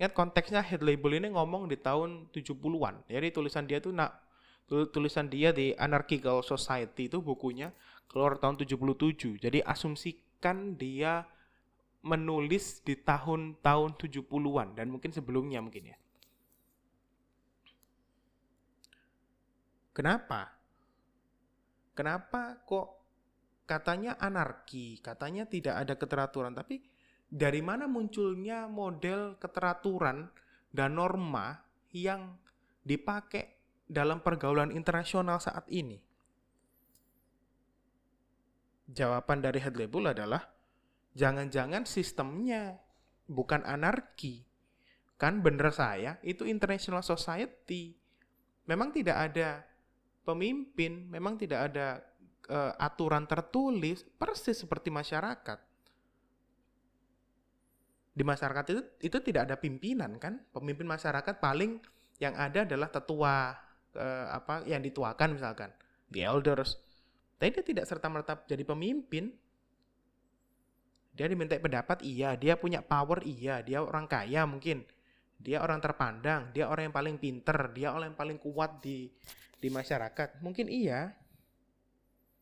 Ingat 0.00 0.16
konteksnya 0.16 0.64
head 0.64 0.80
label 0.80 1.20
ini 1.20 1.28
ngomong 1.28 1.68
di 1.68 1.76
tahun 1.76 2.32
70-an. 2.32 3.12
Jadi 3.12 3.28
tulisan 3.28 3.68
dia 3.68 3.84
tuh 3.84 3.92
nak 3.92 4.24
tulisan 4.70 5.28
dia 5.28 5.52
di 5.52 5.76
Anarchical 5.76 6.40
Society 6.40 7.12
itu 7.12 7.20
bukunya 7.20 7.76
keluar 8.08 8.40
tahun 8.40 8.56
77. 8.56 9.36
Jadi 9.36 9.60
asumsikan 9.60 10.80
dia 10.80 11.28
menulis 12.00 12.80
di 12.80 12.96
tahun-tahun 12.96 13.90
70-an 14.00 14.72
dan 14.72 14.88
mungkin 14.88 15.12
sebelumnya 15.12 15.60
mungkin 15.60 15.92
ya. 15.92 15.98
Kenapa? 19.92 20.48
Kenapa 21.92 22.64
kok 22.64 22.88
katanya 23.68 24.16
anarki, 24.16 24.96
katanya 25.04 25.44
tidak 25.44 25.76
ada 25.76 25.94
keteraturan, 26.00 26.56
tapi 26.56 26.80
dari 27.28 27.60
mana 27.60 27.84
munculnya 27.84 28.64
model 28.64 29.36
keteraturan 29.36 30.32
dan 30.72 30.96
norma 30.96 31.60
yang 31.92 32.40
dipakai 32.80 33.60
dalam 33.84 34.24
pergaulan 34.24 34.72
internasional 34.72 35.36
saat 35.36 35.68
ini? 35.68 36.00
Jawaban 38.90 39.44
dari 39.44 39.60
Hadley 39.62 39.86
Bull 39.86 40.10
adalah 40.10 40.42
jangan-jangan 41.14 41.86
sistemnya 41.86 42.78
bukan 43.26 43.62
anarki. 43.66 44.46
Kan 45.20 45.44
bener 45.44 45.68
saya, 45.70 46.16
itu 46.24 46.48
international 46.48 47.04
society. 47.04 47.92
Memang 48.64 48.90
tidak 48.94 49.30
ada 49.30 49.60
pemimpin, 50.24 51.10
memang 51.12 51.36
tidak 51.36 51.72
ada 51.72 52.00
uh, 52.48 52.72
aturan 52.80 53.28
tertulis, 53.28 54.06
persis 54.16 54.64
seperti 54.64 54.88
masyarakat. 54.88 55.58
Di 58.10 58.24
masyarakat 58.24 58.64
itu 58.72 58.82
itu 59.04 59.18
tidak 59.20 59.42
ada 59.48 59.56
pimpinan 59.60 60.16
kan? 60.16 60.40
Pemimpin 60.50 60.88
masyarakat 60.88 61.36
paling 61.36 61.80
yang 62.20 62.36
ada 62.36 62.64
adalah 62.68 62.88
tetua 62.92 63.56
uh, 63.96 64.26
apa 64.30 64.62
yang 64.68 64.84
dituakan 64.84 65.34
misalkan 65.34 65.72
the 66.12 66.22
elders 66.22 66.78
tapi 67.40 67.56
dia 67.56 67.64
tidak 67.64 67.88
serta 67.88 68.06
merta 68.12 68.36
jadi 68.44 68.62
pemimpin 68.62 69.32
dia 71.20 71.28
diminta 71.28 71.52
pendapat 71.60 72.00
iya. 72.00 72.32
Dia 72.32 72.56
punya 72.56 72.80
power 72.80 73.20
iya. 73.28 73.60
Dia 73.60 73.84
orang 73.84 74.08
kaya 74.08 74.48
mungkin. 74.48 74.80
Dia 75.36 75.60
orang 75.60 75.76
terpandang. 75.76 76.48
Dia 76.56 76.72
orang 76.72 76.88
yang 76.88 76.96
paling 76.96 77.20
pinter. 77.20 77.76
Dia 77.76 77.92
orang 77.92 78.16
yang 78.16 78.18
paling 78.24 78.40
kuat 78.40 78.80
di 78.80 79.12
di 79.60 79.68
masyarakat. 79.68 80.40
Mungkin 80.40 80.72
iya. 80.72 81.12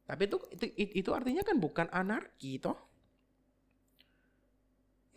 Tapi 0.07 0.31
itu 0.31 0.39
itu 0.55 0.65
itu 0.95 1.11
artinya 1.11 1.43
kan 1.43 1.59
bukan 1.59 1.91
anarki 1.91 2.63
toh. 2.63 2.79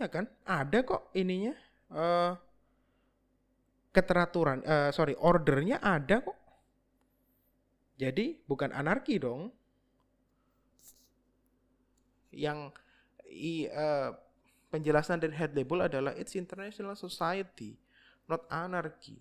Ya 0.01 0.09
kan? 0.09 0.25
Ada 0.41 0.81
kok 0.81 1.13
ininya 1.13 1.53
uh, 1.93 2.33
keteraturan, 3.93 4.65
uh, 4.65 4.89
sorry, 4.89 5.13
ordernya 5.21 5.77
ada 5.85 6.25
kok. 6.25 6.33
Jadi 8.01 8.41
bukan 8.49 8.73
anarki 8.73 9.21
dong. 9.21 9.53
Yang 12.33 12.80
i, 13.31 13.71
uh, 13.71 14.11
penjelasan 14.71 15.19
dari 15.19 15.35
head 15.35 15.55
label 15.55 15.87
adalah 15.87 16.11
it's 16.15 16.35
international 16.35 16.95
society, 16.95 17.75
not 18.27 18.43
anarchy. 18.51 19.19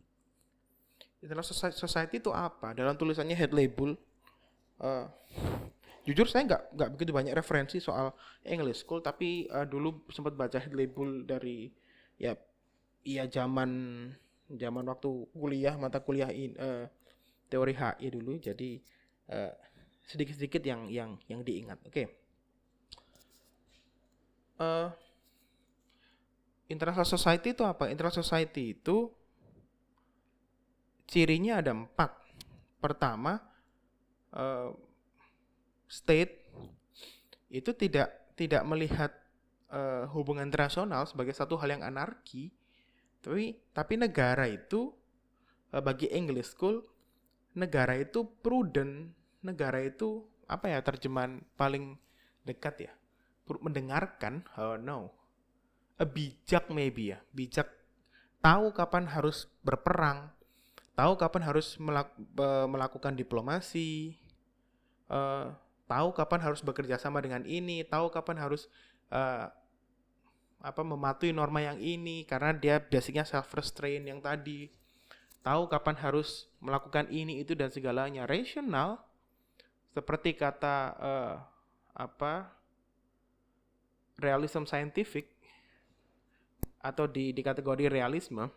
International 1.22 1.74
society 1.74 2.18
itu 2.18 2.30
apa? 2.34 2.74
Dalam 2.74 2.98
tulisannya 2.98 3.34
head 3.34 3.54
label, 3.54 3.94
uh, 4.82 5.06
jujur 6.06 6.26
saya 6.26 6.46
nggak 6.46 6.62
nggak 6.74 6.90
begitu 6.96 7.10
banyak 7.14 7.34
referensi 7.36 7.78
soal 7.78 8.14
English 8.46 8.82
school, 8.82 9.02
tapi 9.04 9.50
uh, 9.50 9.66
dulu 9.66 10.06
sempat 10.10 10.34
baca 10.34 10.58
head 10.58 10.72
label 10.72 11.26
dari 11.26 11.68
ya 12.16 12.36
iya 13.04 13.24
zaman 13.28 13.70
zaman 14.50 14.84
waktu 14.88 15.08
kuliah 15.32 15.74
mata 15.78 16.02
kuliah 16.02 16.28
in, 16.28 16.52
uh, 16.58 16.84
teori 17.50 17.74
HI 17.74 18.06
dulu 18.12 18.38
jadi 18.38 18.78
uh, 19.30 19.52
sedikit-sedikit 20.06 20.62
yang 20.62 20.86
yang 20.90 21.10
yang 21.30 21.40
diingat. 21.42 21.78
Oke. 21.86 21.92
Okay. 21.94 22.19
Uh, 24.60 24.92
international 26.68 27.08
society 27.08 27.56
itu 27.56 27.64
apa? 27.64 27.88
International 27.88 28.22
society 28.22 28.76
itu 28.76 29.08
cirinya 31.10 31.58
ada 31.58 31.74
empat. 31.74 32.14
Pertama, 32.78 33.40
uh, 34.36 34.70
state 35.90 36.46
itu 37.50 37.74
tidak 37.74 38.08
tidak 38.38 38.62
melihat 38.62 39.10
uh, 39.74 40.06
hubungan 40.14 40.46
internasional 40.46 41.04
sebagai 41.04 41.34
satu 41.34 41.58
hal 41.58 41.74
yang 41.74 41.82
anarki, 41.82 42.54
tapi 43.20 43.58
tapi 43.74 43.98
negara 43.98 44.46
itu 44.46 44.94
eh, 45.74 45.82
bagi 45.82 46.08
English 46.14 46.54
School 46.56 46.80
negara 47.58 47.98
itu 47.98 48.22
prudent, 48.40 49.10
negara 49.42 49.82
itu 49.82 50.22
apa 50.46 50.70
ya 50.70 50.80
terjemahan 50.80 51.42
paling 51.58 51.98
dekat 52.46 52.86
ya? 52.86 52.92
Mendengarkan, 53.47 54.47
oh 54.59 54.76
no. 54.78 55.11
A 56.00 56.04
bijak 56.09 56.70
maybe 56.73 57.12
ya, 57.14 57.18
bijak. 57.30 57.68
Tahu 58.40 58.73
kapan 58.73 59.04
harus 59.04 59.52
berperang, 59.61 60.32
tahu 60.97 61.12
kapan 61.20 61.44
harus 61.44 61.76
melak 61.76 62.09
melakukan 62.68 63.12
diplomasi, 63.12 64.16
uh, 65.12 65.52
tahu 65.85 66.09
kapan 66.16 66.40
harus 66.40 66.64
bekerja 66.64 66.97
sama 66.97 67.20
dengan 67.20 67.44
ini, 67.44 67.85
tahu 67.85 68.09
kapan 68.09 68.40
harus 68.40 68.70
uh, 69.12 69.50
apa 70.61 70.82
mematuhi 70.85 71.32
norma 71.32 71.64
yang 71.64 71.80
ini 71.80 72.28
karena 72.28 72.52
dia 72.52 72.76
basicnya 72.80 73.25
self 73.25 73.49
restraint 73.56 74.04
yang 74.06 74.20
tadi. 74.20 74.68
Tahu 75.40 75.73
kapan 75.73 75.97
harus 75.97 76.52
melakukan 76.61 77.09
ini 77.09 77.40
itu 77.40 77.56
dan 77.56 77.73
segalanya. 77.73 78.28
Rasional 78.28 79.00
seperti 79.97 80.37
kata 80.37 80.76
uh, 81.00 81.35
apa 81.97 82.59
realism 84.20 84.68
scientific 84.68 85.32
atau 86.80 87.04
di 87.08 87.32
di 87.32 87.42
kategori 87.44 87.92
realisme, 87.92 88.48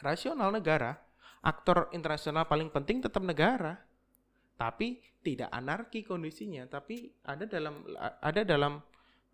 rasional 0.00 0.52
negara, 0.52 0.96
aktor 1.44 1.92
internasional 1.92 2.48
paling 2.48 2.68
penting 2.72 3.04
tetap 3.04 3.24
negara. 3.24 3.80
Tapi 4.60 5.00
tidak 5.24 5.48
anarki 5.48 6.04
kondisinya, 6.04 6.68
tapi 6.68 7.08
ada 7.24 7.48
dalam 7.48 7.80
ada 8.20 8.40
dalam 8.44 8.80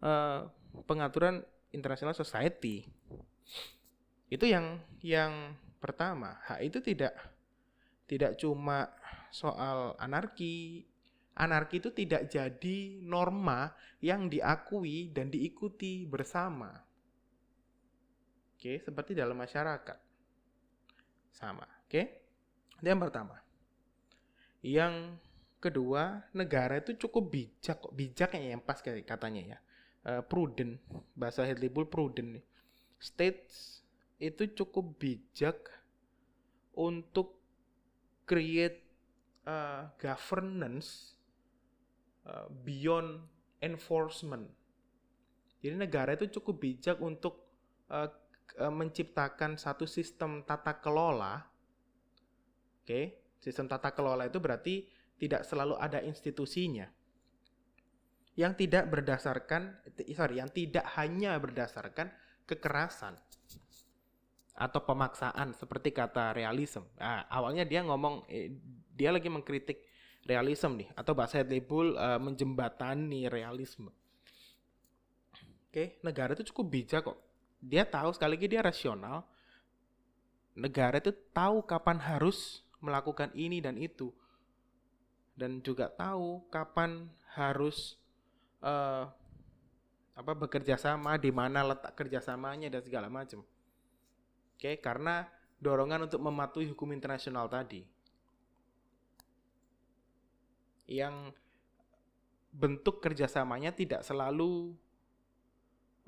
uh, 0.02 0.46
pengaturan 0.86 1.42
international 1.74 2.14
society. 2.14 2.86
Itu 4.30 4.46
yang 4.46 4.82
yang 5.02 5.54
pertama. 5.82 6.38
Hak 6.46 6.62
itu 6.62 6.78
tidak 6.82 7.14
tidak 8.06 8.38
cuma 8.38 8.90
soal 9.34 9.98
anarki. 9.98 10.86
Anarki 11.36 11.84
itu 11.84 11.92
tidak 11.92 12.32
jadi 12.32 12.96
norma 13.04 13.68
yang 14.00 14.32
diakui 14.32 15.12
dan 15.12 15.28
diikuti 15.28 16.08
bersama. 16.08 16.72
Oke, 18.56 18.80
seperti 18.80 19.12
dalam 19.12 19.36
masyarakat. 19.36 20.00
Sama, 21.36 21.68
oke? 21.84 22.02
Itu 22.80 22.88
yang 22.88 23.04
pertama. 23.04 23.36
Yang 24.64 25.20
kedua, 25.60 26.24
negara 26.32 26.80
itu 26.80 26.96
cukup 26.96 27.28
bijak 27.28 27.84
kok. 27.84 27.92
Bijak 27.92 28.32
yang 28.40 28.64
pas 28.64 28.80
katanya 28.80 29.42
ya. 29.44 29.58
Uh, 30.06 30.22
prudent, 30.24 30.80
bahasa 31.12 31.44
Hadley 31.44 31.68
prudent. 31.68 32.40
States 32.96 33.84
itu 34.16 34.48
cukup 34.56 34.96
bijak 34.96 35.68
untuk 36.72 37.36
create 38.24 38.80
uh, 39.44 39.92
governance 40.00 41.15
uh, 42.26 42.46
beyond 42.66 43.22
enforcement. 43.62 44.46
Jadi 45.62 45.74
negara 45.74 46.12
itu 46.14 46.28
cukup 46.38 46.62
bijak 46.62 46.98
untuk 47.00 47.46
uh, 47.90 48.10
menciptakan 48.70 49.58
satu 49.58 49.88
sistem 49.88 50.46
tata 50.46 50.78
kelola. 50.78 51.42
Oke, 52.82 52.86
okay? 52.86 53.04
sistem 53.42 53.66
tata 53.66 53.90
kelola 53.90 54.30
itu 54.30 54.38
berarti 54.38 54.86
tidak 55.18 55.42
selalu 55.42 55.74
ada 55.80 55.98
institusinya. 56.04 56.86
Yang 58.36 58.68
tidak 58.68 58.92
berdasarkan, 58.92 59.80
sorry, 60.12 60.38
yang 60.38 60.52
tidak 60.52 60.84
hanya 61.00 61.40
berdasarkan 61.40 62.12
kekerasan 62.44 63.16
atau 64.56 64.80
pemaksaan 64.84 65.52
seperti 65.52 65.92
kata 65.92 66.32
realism. 66.32 66.84
Nah, 66.96 67.28
awalnya 67.28 67.64
dia 67.68 67.84
ngomong 67.84 68.24
eh, 68.28 68.56
dia 68.92 69.12
lagi 69.12 69.28
mengkritik 69.28 69.84
realism 70.26 70.76
nih 70.76 70.90
atau 70.98 71.14
bahasa 71.14 71.40
Bull 71.46 71.94
uh, 71.94 72.18
menjembatani 72.18 73.30
realisme. 73.30 73.88
Oke, 75.70 76.00
negara 76.02 76.34
itu 76.34 76.50
cukup 76.52 76.66
bijak 76.72 77.06
kok. 77.06 77.18
Dia 77.62 77.86
tahu 77.86 78.10
sekali 78.12 78.36
lagi 78.36 78.48
dia 78.50 78.62
rasional. 78.64 79.24
Negara 80.56 80.98
itu 80.98 81.12
tahu 81.30 81.62
kapan 81.64 82.00
harus 82.00 82.64
melakukan 82.80 83.30
ini 83.36 83.60
dan 83.60 83.76
itu. 83.76 84.10
Dan 85.36 85.60
juga 85.60 85.92
tahu 85.92 86.48
kapan 86.48 87.12
harus 87.36 88.00
uh, 88.64 89.04
apa 90.16 90.32
bekerja 90.32 90.80
sama, 90.80 91.20
di 91.20 91.28
mana 91.28 91.60
letak 91.60 91.92
kerjasamanya 91.92 92.72
dan 92.72 92.80
segala 92.80 93.12
macam. 93.12 93.44
Oke, 94.56 94.80
karena 94.80 95.28
dorongan 95.60 96.08
untuk 96.08 96.24
mematuhi 96.24 96.72
hukum 96.72 96.88
internasional 96.96 97.52
tadi. 97.52 97.84
Yang 100.86 101.34
bentuk 102.54 103.04
kerjasamanya 103.04 103.74
tidak 103.74 104.00
selalu 104.06 104.72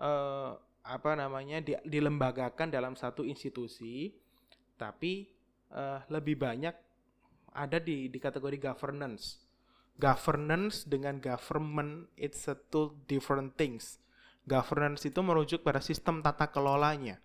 uh, 0.00 0.56
apa 0.86 1.10
namanya 1.18 1.60
di, 1.60 1.76
dilembagakan 1.84 2.72
dalam 2.72 2.96
satu 2.96 3.20
institusi, 3.26 4.14
tapi 4.80 5.28
uh, 5.74 6.00
lebih 6.08 6.40
banyak 6.40 6.72
ada 7.52 7.78
di 7.82 8.08
di 8.08 8.18
kategori 8.22 8.56
governance. 8.56 9.42
Governance 9.98 10.86
dengan 10.86 11.18
government 11.18 12.06
it's 12.14 12.46
a 12.46 12.54
two 12.54 12.94
different 13.10 13.58
things. 13.58 13.98
Governance 14.46 15.04
itu 15.04 15.20
merujuk 15.20 15.60
pada 15.60 15.82
sistem 15.82 16.24
tata 16.24 16.48
kelolanya 16.48 17.20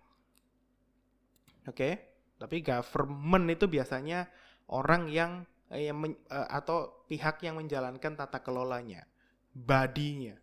Oke. 1.64 1.76
Okay? 1.76 1.92
Tapi 2.36 2.60
government 2.60 3.46
itu 3.48 3.64
biasanya 3.64 4.28
orang 4.68 5.08
yang 5.08 5.48
yang 5.78 5.98
men, 5.98 6.12
uh, 6.30 6.48
atau 6.50 7.04
pihak 7.10 7.42
yang 7.42 7.58
menjalankan 7.58 8.14
tata 8.14 8.38
kelolanya, 8.40 9.06
badinya. 9.52 10.38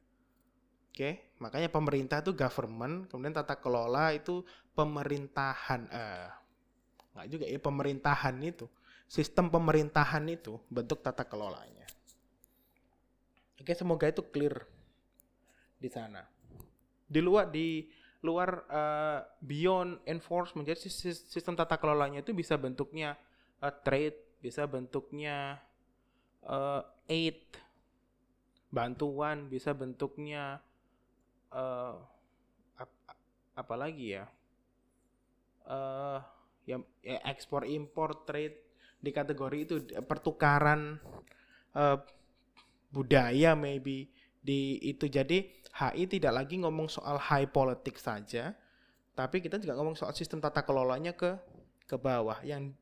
Oke, 0.91 0.97
okay? 0.97 1.13
makanya 1.39 1.71
pemerintah 1.71 2.19
itu 2.19 2.35
government, 2.35 3.07
kemudian 3.07 3.31
tata 3.31 3.55
kelola 3.55 4.11
itu 4.11 4.43
pemerintahan. 4.75 5.81
Uh, 5.87 6.29
nggak 7.15 7.27
juga 7.31 7.45
ya 7.47 7.59
pemerintahan 7.59 8.35
itu, 8.43 8.67
sistem 9.07 9.47
pemerintahan 9.47 10.23
itu 10.27 10.59
bentuk 10.67 10.99
tata 10.99 11.23
kelolanya. 11.23 11.87
Oke, 13.55 13.71
okay, 13.71 13.75
semoga 13.75 14.09
itu 14.09 14.23
clear 14.25 14.67
di 15.79 15.87
sana. 15.87 16.27
Di 17.07 17.19
luar 17.23 17.47
di 17.47 17.87
luar 18.21 18.49
uh, 18.69 19.19
beyond 19.41 20.01
enforcement. 20.05 20.65
Jadi 20.65 20.87
sistem 21.13 21.57
tata 21.57 21.77
kelolanya 21.77 22.21
itu 22.21 22.31
bisa 22.31 22.55
bentuknya 22.57 23.17
uh, 23.61 23.73
trade, 23.73 24.17
bisa 24.41 24.65
bentuknya 24.65 25.61
uh, 26.43 26.81
aid, 27.05 27.39
bantuan, 28.73 29.47
bisa 29.47 29.71
bentuknya 29.71 30.59
uh, 31.53 31.95
ap 32.75 32.89
apa 33.53 33.75
lagi 33.77 34.17
ya? 34.17 34.25
Uh, 35.61 36.19
ya, 36.65 36.81
ya 37.05 37.21
ekspor 37.29 37.69
impor 37.69 38.25
trade 38.25 38.57
di 39.01 39.13
kategori 39.13 39.57
itu 39.61 39.75
pertukaran 40.05 40.97
uh, 41.77 41.97
budaya 42.93 43.57
maybe 43.57 44.09
di 44.41 44.77
itu 44.81 45.05
jadi 45.05 45.47
HI 45.71 46.09
tidak 46.09 46.43
lagi 46.43 46.59
ngomong 46.59 46.89
soal 46.89 47.17
high 47.17 47.47
politics 47.47 48.03
saja 48.05 48.57
tapi 49.13 49.39
kita 49.39 49.61
juga 49.61 49.77
ngomong 49.77 49.97
soal 49.97 50.13
sistem 50.17 50.41
tata 50.41 50.65
kelolanya 50.65 51.13
ke 51.13 51.37
ke 51.85 51.95
bawah 51.95 52.41
yang 52.41 52.73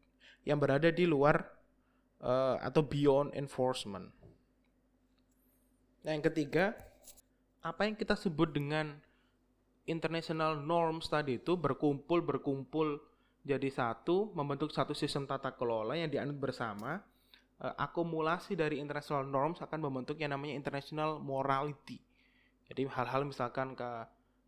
yang 0.43 0.59
berada 0.59 0.91
di 0.91 1.03
luar 1.03 1.39
uh, 2.23 2.59
atau 2.59 2.83
beyond 2.83 3.35
enforcement. 3.35 4.07
Nah, 6.03 6.11
yang 6.15 6.23
ketiga, 6.23 6.75
apa 7.59 7.83
yang 7.83 7.95
kita 7.99 8.15
sebut 8.15 8.55
dengan 8.55 8.95
international 9.89 10.61
norms 10.61 11.11
tadi 11.11 11.41
itu 11.41 11.59
berkumpul 11.59 12.23
berkumpul 12.23 13.01
jadi 13.43 13.67
satu, 13.71 14.31
membentuk 14.35 14.69
satu 14.69 14.93
sistem 14.93 15.25
tata 15.25 15.51
kelola 15.55 15.95
yang 15.95 16.11
dianut 16.11 16.37
bersama 16.37 17.01
uh, 17.59 17.75
akumulasi 17.75 18.55
dari 18.55 18.79
international 18.79 19.27
norms 19.27 19.63
akan 19.63 19.79
membentuk 19.79 20.19
yang 20.19 20.35
namanya 20.35 20.55
international 20.55 21.19
morality. 21.19 21.99
Jadi 22.69 22.85
hal-hal 22.85 23.25
misalkan 23.25 23.73
ke 23.73 23.89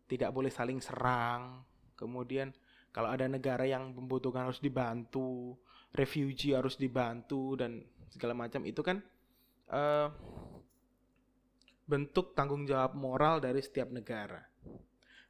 tidak 0.06 0.30
boleh 0.30 0.52
saling 0.52 0.78
serang, 0.78 1.64
kemudian 1.98 2.52
kalau 2.92 3.08
ada 3.08 3.24
negara 3.24 3.64
yang 3.64 3.96
membutuhkan 3.96 4.46
harus 4.46 4.60
dibantu, 4.60 5.56
refugee 5.92 6.56
harus 6.56 6.80
dibantu 6.80 7.56
dan 7.56 7.84
segala 8.12 8.32
macam 8.36 8.64
itu 8.64 8.80
kan 8.80 9.00
uh, 9.72 10.08
bentuk 11.84 12.32
tanggung 12.32 12.64
jawab 12.64 12.96
moral 12.96 13.42
dari 13.42 13.60
setiap 13.60 13.92
negara. 13.92 14.40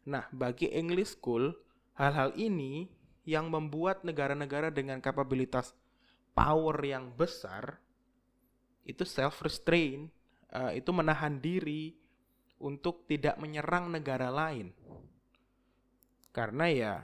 Nah, 0.06 0.26
bagi 0.34 0.70
English 0.70 1.18
School, 1.18 1.54
hal-hal 1.98 2.34
ini 2.38 2.90
yang 3.22 3.50
membuat 3.50 4.02
negara-negara 4.02 4.74
dengan 4.74 4.98
kapabilitas 4.98 5.74
power 6.34 6.74
yang 6.82 7.14
besar 7.14 7.78
itu 8.82 9.06
self 9.06 9.46
restraint 9.46 10.10
uh, 10.50 10.74
itu 10.74 10.90
menahan 10.90 11.38
diri 11.38 11.94
untuk 12.58 13.06
tidak 13.06 13.38
menyerang 13.38 13.94
negara 13.94 14.26
lain 14.26 14.74
karena 16.34 16.66
ya 16.66 16.94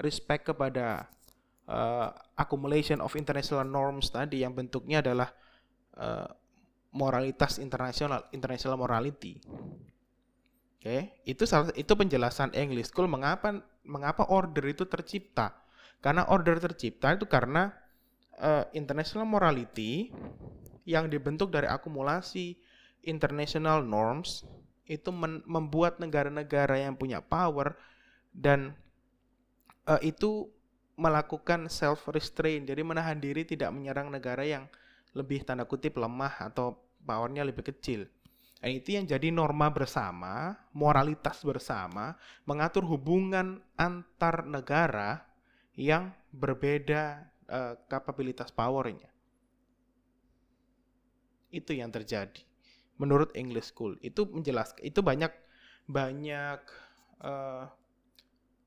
respect 0.00 0.48
kepada 0.48 1.10
uh, 1.68 2.14
accumulation 2.36 3.00
of 3.00 3.12
international 3.16 3.64
norms 3.64 4.12
tadi 4.12 4.44
yang 4.44 4.52
bentuknya 4.52 5.00
adalah 5.00 5.32
uh, 5.96 6.28
moralitas 6.92 7.56
internasional 7.60 8.28
international 8.32 8.76
morality 8.76 9.40
oke 9.40 10.84
okay? 10.84 11.16
itu 11.24 11.44
salah 11.48 11.72
itu 11.74 11.92
penjelasan 11.92 12.52
English 12.52 12.92
School 12.92 13.08
mengapa 13.08 13.60
mengapa 13.84 14.28
order 14.28 14.64
itu 14.68 14.84
tercipta 14.84 15.56
karena 16.04 16.28
order 16.28 16.60
tercipta 16.60 17.16
itu 17.16 17.24
karena 17.24 17.72
uh, 18.38 18.68
international 18.76 19.24
morality 19.24 20.12
yang 20.86 21.10
dibentuk 21.10 21.50
dari 21.50 21.66
akumulasi 21.66 22.54
international 23.02 23.82
norms 23.82 24.46
itu 24.86 25.10
membuat 25.50 25.98
negara-negara 25.98 26.78
yang 26.78 26.94
punya 26.94 27.18
power 27.18 27.74
dan 28.30 28.70
uh, 29.90 29.98
itu 29.98 30.46
melakukan 30.96 31.68
self 31.68 32.08
restraint 32.08 32.64
jadi 32.64 32.80
menahan 32.80 33.20
diri 33.20 33.44
tidak 33.44 33.72
menyerang 33.72 34.08
negara 34.08 34.42
yang 34.42 34.64
lebih 35.12 35.44
tanda 35.44 35.64
kutip 35.68 35.96
lemah 35.96 36.52
atau 36.52 36.76
powernya 37.04 37.44
lebih 37.46 37.68
kecil 37.72 38.08
Dan 38.56 38.72
itu 38.72 38.96
yang 38.96 39.04
jadi 39.04 39.28
norma 39.28 39.68
bersama, 39.68 40.56
moralitas 40.72 41.44
bersama, 41.44 42.16
mengatur 42.48 42.88
hubungan 42.88 43.60
antar 43.76 44.48
negara 44.48 45.28
yang 45.76 46.08
berbeda 46.32 47.20
uh, 47.52 47.76
kapabilitas 47.84 48.48
powernya. 48.48 49.12
Itu 51.52 51.76
yang 51.76 51.92
terjadi 51.92 52.42
menurut 52.96 53.36
English 53.36 53.76
School. 53.76 54.00
Itu 54.00 54.24
menjelaskan 54.24 54.82
itu 54.82 55.04
banyak 55.04 55.32
banyak 55.86 56.60
uh, 57.22 57.68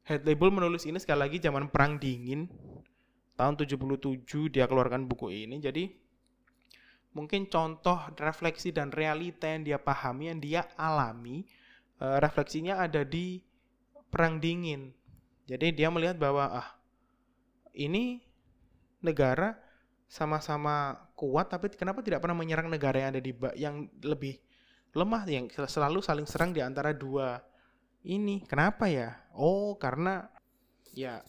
head 0.09 0.25
label 0.25 0.49
menulis 0.49 0.89
ini 0.89 0.97
sekali 0.97 1.21
lagi 1.21 1.37
zaman 1.37 1.69
perang 1.69 2.01
dingin 2.01 2.49
tahun 3.37 3.53
77 3.61 4.25
dia 4.49 4.65
keluarkan 4.65 5.05
buku 5.05 5.29
ini. 5.45 5.61
Jadi 5.61 5.93
mungkin 7.13 7.45
contoh 7.45 8.09
refleksi 8.17 8.73
dan 8.73 8.89
realita 8.89 9.45
yang 9.45 9.61
dia 9.61 9.77
pahami, 9.77 10.33
yang 10.33 10.41
dia 10.41 10.61
alami, 10.73 11.45
uh, 12.01 12.17
refleksinya 12.17 12.81
ada 12.81 13.05
di 13.05 13.37
perang 14.09 14.41
dingin. 14.41 14.89
Jadi 15.45 15.77
dia 15.77 15.93
melihat 15.93 16.17
bahwa 16.17 16.49
ah 16.57 16.69
ini 17.77 18.25
negara 19.05 19.55
sama-sama 20.09 21.05
kuat 21.13 21.53
tapi 21.53 21.69
kenapa 21.77 22.01
tidak 22.01 22.25
pernah 22.25 22.33
menyerang 22.33 22.65
negara 22.65 22.97
yang 22.97 23.09
ada 23.13 23.21
di 23.21 23.31
yang 23.61 23.85
lebih 24.01 24.41
lemah 24.97 25.21
yang 25.29 25.45
selalu 25.53 26.01
saling 26.01 26.25
serang 26.25 26.49
di 26.49 26.65
antara 26.65 26.97
dua 26.97 27.37
ini. 28.03 28.43
Kenapa 28.47 28.87
ya? 28.87 29.17
Oh, 29.35 29.75
karena 29.75 30.27
ya 30.95 31.23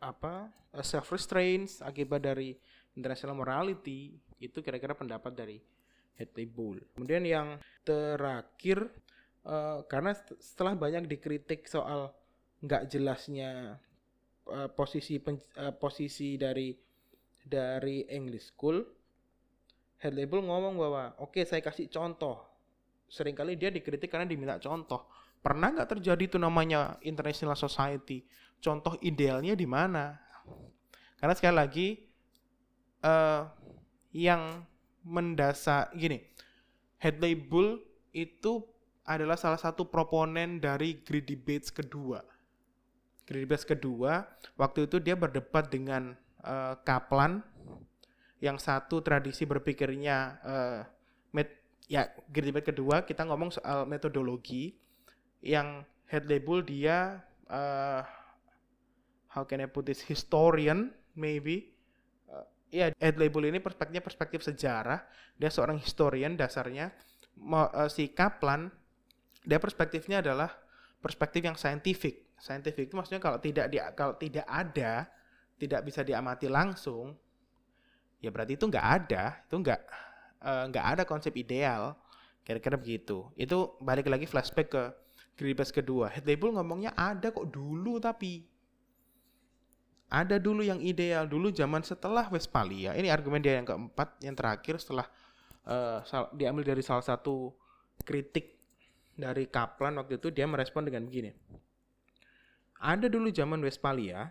apa? 0.00 0.50
self 0.86 1.10
restraints 1.10 1.82
akibat 1.82 2.22
dari 2.22 2.54
international 2.94 3.34
morality 3.34 4.14
itu 4.38 4.62
kira-kira 4.62 4.94
pendapat 4.94 5.34
dari 5.34 5.58
Hadley 6.14 6.46
Bull. 6.46 6.78
Kemudian 6.94 7.26
yang 7.26 7.58
terakhir 7.82 8.86
uh, 9.44 9.82
karena 9.90 10.14
setelah 10.38 10.78
banyak 10.78 11.10
dikritik 11.10 11.66
soal 11.66 12.14
nggak 12.60 12.86
jelasnya 12.92 13.82
uh, 14.46 14.68
posisi 14.70 15.18
pen, 15.18 15.40
uh, 15.56 15.74
posisi 15.74 16.36
dari 16.36 16.76
dari 17.40 18.04
English 18.06 18.52
School, 18.52 18.84
head 19.98 20.12
label 20.12 20.44
ngomong 20.44 20.76
bahwa 20.76 21.04
oke 21.18 21.40
okay, 21.40 21.44
saya 21.48 21.64
kasih 21.64 21.88
contoh. 21.88 22.46
Seringkali 23.10 23.58
dia 23.58 23.74
dikritik 23.74 24.06
karena 24.06 24.28
diminta 24.28 24.60
contoh. 24.62 25.08
Pernah 25.40 25.72
nggak 25.72 25.96
terjadi 25.96 26.22
itu 26.28 26.36
namanya 26.36 27.00
International 27.00 27.56
Society? 27.56 28.24
Contoh 28.60 28.96
idealnya 29.00 29.56
di 29.56 29.64
mana? 29.64 30.20
Karena 31.16 31.32
sekali 31.32 31.56
lagi 31.56 31.88
uh, 33.04 33.48
yang 34.12 34.64
mendasar 35.00 35.88
gini, 35.96 36.20
head 37.00 37.16
label 37.20 37.80
itu 38.12 38.60
adalah 39.08 39.40
salah 39.40 39.56
satu 39.56 39.88
proponen 39.88 40.60
dari 40.60 41.00
Great 41.00 41.24
Debates 41.24 41.72
kedua. 41.72 42.20
Great 43.24 43.48
Debates 43.48 43.64
kedua, 43.64 44.28
waktu 44.60 44.84
itu 44.84 45.00
dia 45.00 45.16
berdebat 45.16 45.72
dengan 45.72 46.12
uh, 46.44 46.76
Kaplan 46.84 47.40
yang 48.40 48.56
satu 48.56 49.04
tradisi 49.04 49.44
berpikirnya 49.44 50.16
uh, 50.40 50.80
met 51.32 51.60
ya 51.84 52.08
debat 52.32 52.64
kedua 52.64 53.04
kita 53.04 53.28
ngomong 53.28 53.52
soal 53.52 53.84
metodologi 53.84 54.80
yang 55.40 55.84
head 56.08 56.28
label 56.28 56.60
dia 56.60 57.20
uh, 57.48 58.02
how 59.32 59.44
can 59.44 59.64
I 59.64 59.68
put 59.68 59.88
this 59.88 60.04
historian 60.04 60.92
maybe. 61.16 61.72
Uh, 62.28 62.46
ya 62.70 62.92
head 63.00 63.16
label 63.16 63.48
ini 63.48 63.58
perspektifnya 63.58 64.04
perspektif 64.04 64.44
sejarah. 64.44 65.02
Dia 65.40 65.50
seorang 65.52 65.80
historian 65.80 66.36
dasarnya 66.36 66.92
uh, 67.40 67.88
si 67.88 68.12
Kaplan 68.12 68.68
dia 69.40 69.56
perspektifnya 69.56 70.20
adalah 70.20 70.52
perspektif 71.00 71.40
yang 71.40 71.56
saintifik 71.56 72.28
saintifik 72.40 72.88
itu 72.88 72.96
maksudnya 72.96 73.20
kalau 73.20 73.36
tidak 73.36 73.68
di, 73.68 73.76
kalau 73.92 74.16
tidak 74.16 74.48
ada 74.48 75.08
tidak 75.60 75.84
bisa 75.84 76.00
diamati 76.00 76.48
langsung, 76.48 77.12
ya 78.24 78.32
berarti 78.32 78.56
itu 78.56 78.64
nggak 78.64 78.86
ada, 79.04 79.44
itu 79.44 79.56
nggak 79.60 79.80
uh, 80.40 80.64
nggak 80.72 80.86
ada 80.96 81.02
konsep 81.04 81.36
ideal, 81.36 82.00
kira-kira 82.40 82.80
begitu. 82.80 83.28
Itu 83.36 83.76
balik 83.84 84.08
lagi 84.08 84.24
flashback 84.24 84.68
ke 84.72 84.82
Gribas 85.40 85.72
kedua. 85.72 86.12
Head 86.12 86.28
ngomongnya 86.28 86.92
ada 86.92 87.32
kok 87.32 87.48
dulu 87.48 87.96
tapi 87.96 88.44
ada 90.12 90.36
dulu 90.36 90.60
yang 90.60 90.76
ideal 90.84 91.24
dulu 91.24 91.48
zaman 91.48 91.80
setelah 91.80 92.28
Westphalia. 92.28 92.92
Ini 92.92 93.08
argumen 93.08 93.40
dia 93.40 93.56
yang 93.56 93.64
keempat, 93.64 94.20
yang 94.20 94.36
terakhir 94.36 94.76
setelah 94.76 95.08
uh, 95.64 96.04
diambil 96.36 96.76
dari 96.76 96.84
salah 96.84 97.00
satu 97.00 97.56
kritik 98.04 98.60
dari 99.16 99.48
Kaplan 99.48 99.96
waktu 99.96 100.20
itu 100.20 100.28
dia 100.28 100.44
merespon 100.44 100.84
dengan 100.84 101.08
begini. 101.08 101.32
Ada 102.76 103.08
dulu 103.08 103.32
zaman 103.32 103.64
Westphalia 103.64 104.28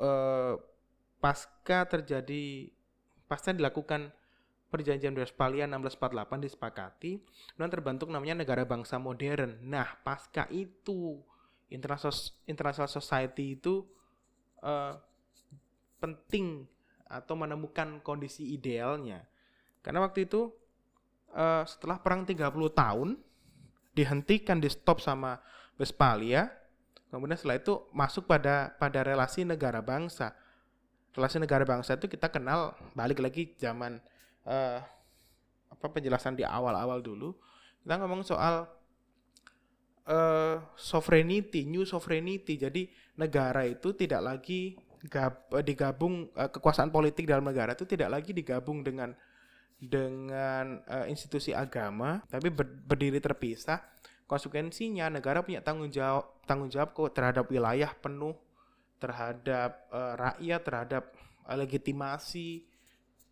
uh, 0.00 0.54
pasca 1.20 1.84
terjadi 1.84 2.72
pasca 3.28 3.52
dilakukan 3.52 4.08
perjanjian 4.68 5.14
Westphalia 5.14 5.64
1648 5.70 6.46
disepakati 6.46 7.12
dan 7.54 7.68
terbentuk 7.70 8.10
namanya 8.10 8.42
negara 8.42 8.66
bangsa 8.66 8.98
modern. 8.98 9.62
Nah, 9.62 9.86
pasca 10.02 10.46
itu 10.50 11.22
international 11.70 12.90
society 12.90 13.58
itu 13.58 13.86
uh, 14.62 14.98
penting 16.02 16.66
atau 17.06 17.34
menemukan 17.38 18.02
kondisi 18.02 18.54
idealnya. 18.54 19.22
Karena 19.82 20.02
waktu 20.02 20.26
itu 20.26 20.50
uh, 21.34 21.62
setelah 21.62 22.02
perang 22.02 22.26
30 22.26 22.42
tahun 22.74 23.08
dihentikan 23.94 24.58
di 24.58 24.68
stop 24.68 24.98
sama 25.00 25.38
Westphalia 25.78 26.66
Kemudian 27.16 27.38
setelah 27.38 27.56
itu 27.56 27.74
masuk 27.94 28.26
pada 28.26 28.74
pada 28.76 29.00
relasi 29.06 29.46
negara 29.46 29.78
bangsa. 29.78 30.34
Relasi 31.14 31.38
negara 31.38 31.64
bangsa 31.64 31.94
itu 31.94 32.10
kita 32.10 32.28
kenal 32.28 32.74
balik 32.92 33.22
lagi 33.22 33.54
zaman 33.56 34.02
uh, 34.46 34.78
apa 35.68 35.86
penjelasan 35.92 36.38
di 36.38 36.46
awal-awal 36.46 37.02
dulu. 37.02 37.34
Kita 37.82 38.00
ngomong 38.02 38.22
soal 38.22 38.66
uh, 40.08 40.56
sovereignty, 40.74 41.66
new 41.68 41.84
sovereignty. 41.84 42.56
Jadi 42.56 42.88
negara 43.18 43.66
itu 43.66 43.92
tidak 43.92 44.22
lagi 44.22 44.78
gab, 45.06 45.50
digabung 45.62 46.30
uh, 46.34 46.50
kekuasaan 46.50 46.90
politik 46.90 47.28
dalam 47.28 47.46
negara 47.46 47.74
itu 47.76 47.84
tidak 47.84 48.10
lagi 48.10 48.30
digabung 48.32 48.82
dengan 48.82 49.12
dengan 49.76 50.80
uh, 50.88 51.04
institusi 51.04 51.52
agama, 51.52 52.24
tapi 52.32 52.48
ber, 52.48 52.64
berdiri 52.64 53.20
terpisah 53.20 53.76
konsekuensinya 54.26 55.06
negara 55.06 55.40
punya 55.40 55.62
tanggung 55.62 55.88
jawab 55.88 56.42
tanggung 56.44 56.70
jawab 56.70 56.92
kok 56.92 57.14
terhadap 57.14 57.46
wilayah 57.46 57.94
penuh 57.94 58.34
terhadap 58.98 59.86
uh, 59.94 60.18
rakyat 60.18 60.60
terhadap 60.66 61.04
uh, 61.46 61.54
legitimasi 61.54 62.66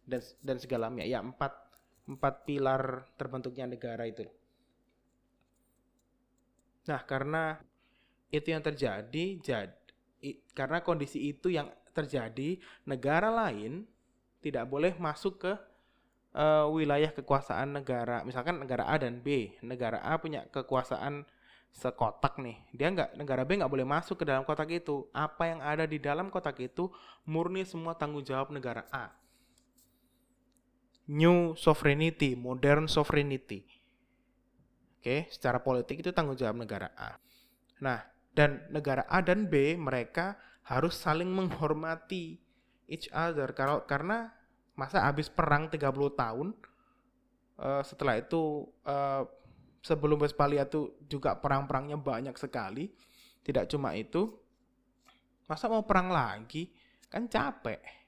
dan 0.05 0.21
dan 0.45 0.57
segalanya 0.61 1.05
ya 1.05 1.21
empat 1.21 1.53
empat 2.05 2.45
pilar 2.45 3.09
terbentuknya 3.17 3.69
negara 3.69 4.05
itu 4.05 4.25
nah 6.85 7.01
karena 7.05 7.57
itu 8.29 8.53
yang 8.53 8.61
terjadi 8.61 9.25
jadi 9.41 9.73
karena 10.53 10.81
kondisi 10.85 11.33
itu 11.33 11.53
yang 11.53 11.69
terjadi 11.93 12.61
negara 12.85 13.29
lain 13.33 13.89
tidak 14.45 14.69
boleh 14.69 14.93
masuk 15.01 15.41
ke 15.41 15.53
uh, 16.35 16.67
wilayah 16.69 17.09
kekuasaan 17.15 17.81
negara, 17.81 18.27
misalkan 18.27 18.61
negara 18.61 18.85
A 18.85 18.99
dan 19.01 19.23
B, 19.23 19.55
negara 19.63 20.03
A 20.03 20.19
punya 20.19 20.45
kekuasaan 20.51 21.25
sekotak 21.75 22.39
nih, 22.39 22.61
dia 22.71 22.87
nggak 22.93 23.19
negara 23.19 23.43
B 23.43 23.59
nggak 23.59 23.73
boleh 23.73 23.87
masuk 23.87 24.23
ke 24.23 24.25
dalam 24.29 24.47
kotak 24.47 24.71
itu. 24.71 25.09
Apa 25.11 25.51
yang 25.51 25.61
ada 25.65 25.89
di 25.89 25.99
dalam 25.99 26.31
kotak 26.31 26.61
itu 26.63 26.91
murni 27.27 27.67
semua 27.67 27.97
tanggung 27.99 28.23
jawab 28.23 28.53
negara 28.53 28.87
A. 28.93 29.11
New 31.05 31.53
sovereignty, 31.61 32.33
modern 32.33 32.89
sovereignty. 32.89 33.69
Oke, 35.01 35.29
secara 35.29 35.61
politik 35.61 36.01
itu 36.01 36.11
tanggung 36.17 36.39
jawab 36.39 36.65
negara 36.65 36.89
A. 36.97 37.21
Nah, 37.85 38.01
dan 38.33 38.65
negara 38.73 39.05
A 39.07 39.21
dan 39.21 39.47
B 39.47 39.77
mereka 39.77 40.41
harus 40.65 40.97
saling 40.97 41.29
menghormati 41.29 42.41
each 42.89 43.09
other 43.13 43.53
kalau 43.53 43.85
karena 43.85 44.33
masa 44.75 45.05
habis 45.07 45.31
perang 45.31 45.71
30 45.71 45.79
tahun 46.17 46.49
uh, 47.61 47.83
setelah 47.85 48.19
itu 48.19 48.67
uh, 48.85 49.23
sebelum 49.85 50.19
Westphalia 50.25 50.67
itu 50.67 50.97
juga 51.07 51.37
perang-perangnya 51.39 52.01
banyak 52.01 52.35
sekali 52.35 52.91
tidak 53.45 53.71
cuma 53.71 53.93
itu 53.95 54.35
masa 55.45 55.69
mau 55.69 55.85
perang 55.85 56.09
lagi 56.09 56.73
kan 57.13 57.29
capek 57.29 58.04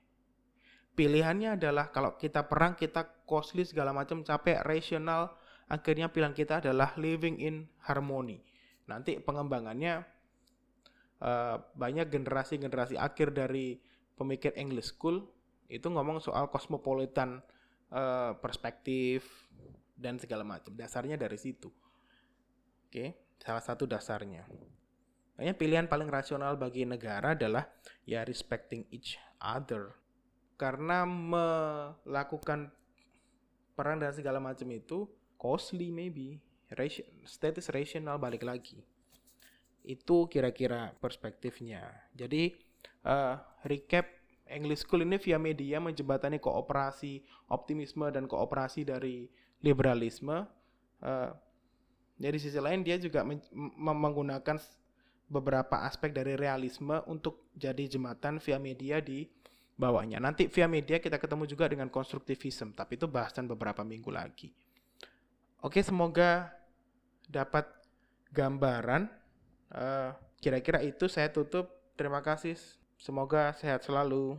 pilihannya 0.96 1.60
adalah 1.60 1.92
kalau 1.92 2.16
kita 2.16 2.48
perang 2.48 2.74
kita 2.74 3.04
costly 3.28 3.68
segala 3.68 3.92
macam 3.92 4.24
capek 4.24 4.64
rasional 4.64 5.36
akhirnya 5.68 6.08
pilihan 6.08 6.32
kita 6.32 6.64
adalah 6.64 6.96
living 6.96 7.36
in 7.38 7.68
harmony 7.84 8.40
nanti 8.88 9.20
pengembangannya 9.20 10.02
uh, 11.20 11.56
banyak 11.76 12.08
generasi-generasi 12.08 12.96
akhir 12.96 13.36
dari 13.36 13.78
pemikir 14.16 14.56
English 14.56 14.96
School 14.96 15.22
itu 15.66 15.86
ngomong 15.90 16.22
soal 16.22 16.48
cosmopolitan 16.48 17.42
uh, 17.90 18.38
perspektif 18.38 19.26
dan 19.96 20.20
segala 20.20 20.46
macam. 20.46 20.72
Dasarnya 20.76 21.18
dari 21.18 21.36
situ. 21.40 21.72
Oke, 22.86 23.34
salah 23.42 23.64
satu 23.64 23.88
dasarnya. 23.88 24.46
Makanya 25.36 25.54
pilihan 25.58 25.86
paling 25.90 26.08
rasional 26.08 26.56
bagi 26.56 26.88
negara 26.88 27.36
adalah 27.36 27.68
ya 28.08 28.22
respecting 28.24 28.86
each 28.94 29.20
other. 29.42 29.92
Karena 30.56 31.04
melakukan 31.04 32.72
perang 33.76 34.00
dan 34.00 34.12
segala 34.16 34.40
macam 34.40 34.68
itu 34.72 35.04
costly 35.36 35.92
maybe. 35.92 36.40
Ration, 36.74 37.06
status 37.22 37.70
rasional 37.70 38.18
balik 38.18 38.42
lagi. 38.42 38.82
Itu 39.86 40.26
kira-kira 40.26 40.96
perspektifnya. 40.98 41.86
Jadi 42.10 42.58
uh, 43.06 43.38
recap 43.62 44.10
English 44.50 44.82
School 44.82 45.06
ini 45.06 45.14
via 45.22 45.38
media 45.38 45.78
menjembatani 45.78 46.42
kooperasi, 46.42 47.22
optimisme 47.54 48.10
dan 48.10 48.26
kooperasi 48.26 48.82
dari 48.82 49.30
liberalisme. 49.62 50.42
Uh, 50.98 51.30
jadi 52.16 52.36
sisi 52.40 52.58
lain 52.58 52.80
dia 52.80 52.96
juga 52.96 53.22
menggunakan 53.76 54.56
beberapa 55.26 55.84
aspek 55.84 56.14
dari 56.14 56.38
realisme 56.38 57.02
untuk 57.10 57.50
jadi 57.52 57.90
jembatan 57.90 58.38
via 58.38 58.56
media 58.56 59.02
di 59.02 59.26
bawahnya. 59.76 60.18
Nanti 60.18 60.48
via 60.48 60.66
media 60.66 60.96
kita 60.98 61.20
ketemu 61.20 61.44
juga 61.46 61.68
dengan 61.68 61.92
konstruktivisme, 61.92 62.72
tapi 62.72 62.96
itu 62.96 63.06
bahasan 63.06 63.46
beberapa 63.46 63.84
minggu 63.84 64.08
lagi. 64.08 64.50
Oke, 65.62 65.84
semoga 65.84 66.50
dapat 67.28 67.68
gambaran. 68.32 69.06
kira 69.06 69.78
eh, 69.78 70.10
kira-kira 70.42 70.78
itu 70.82 71.06
saya 71.06 71.28
tutup. 71.30 71.68
Terima 71.94 72.24
kasih. 72.24 72.56
Semoga 72.96 73.52
sehat 73.54 73.84
selalu. 73.84 74.34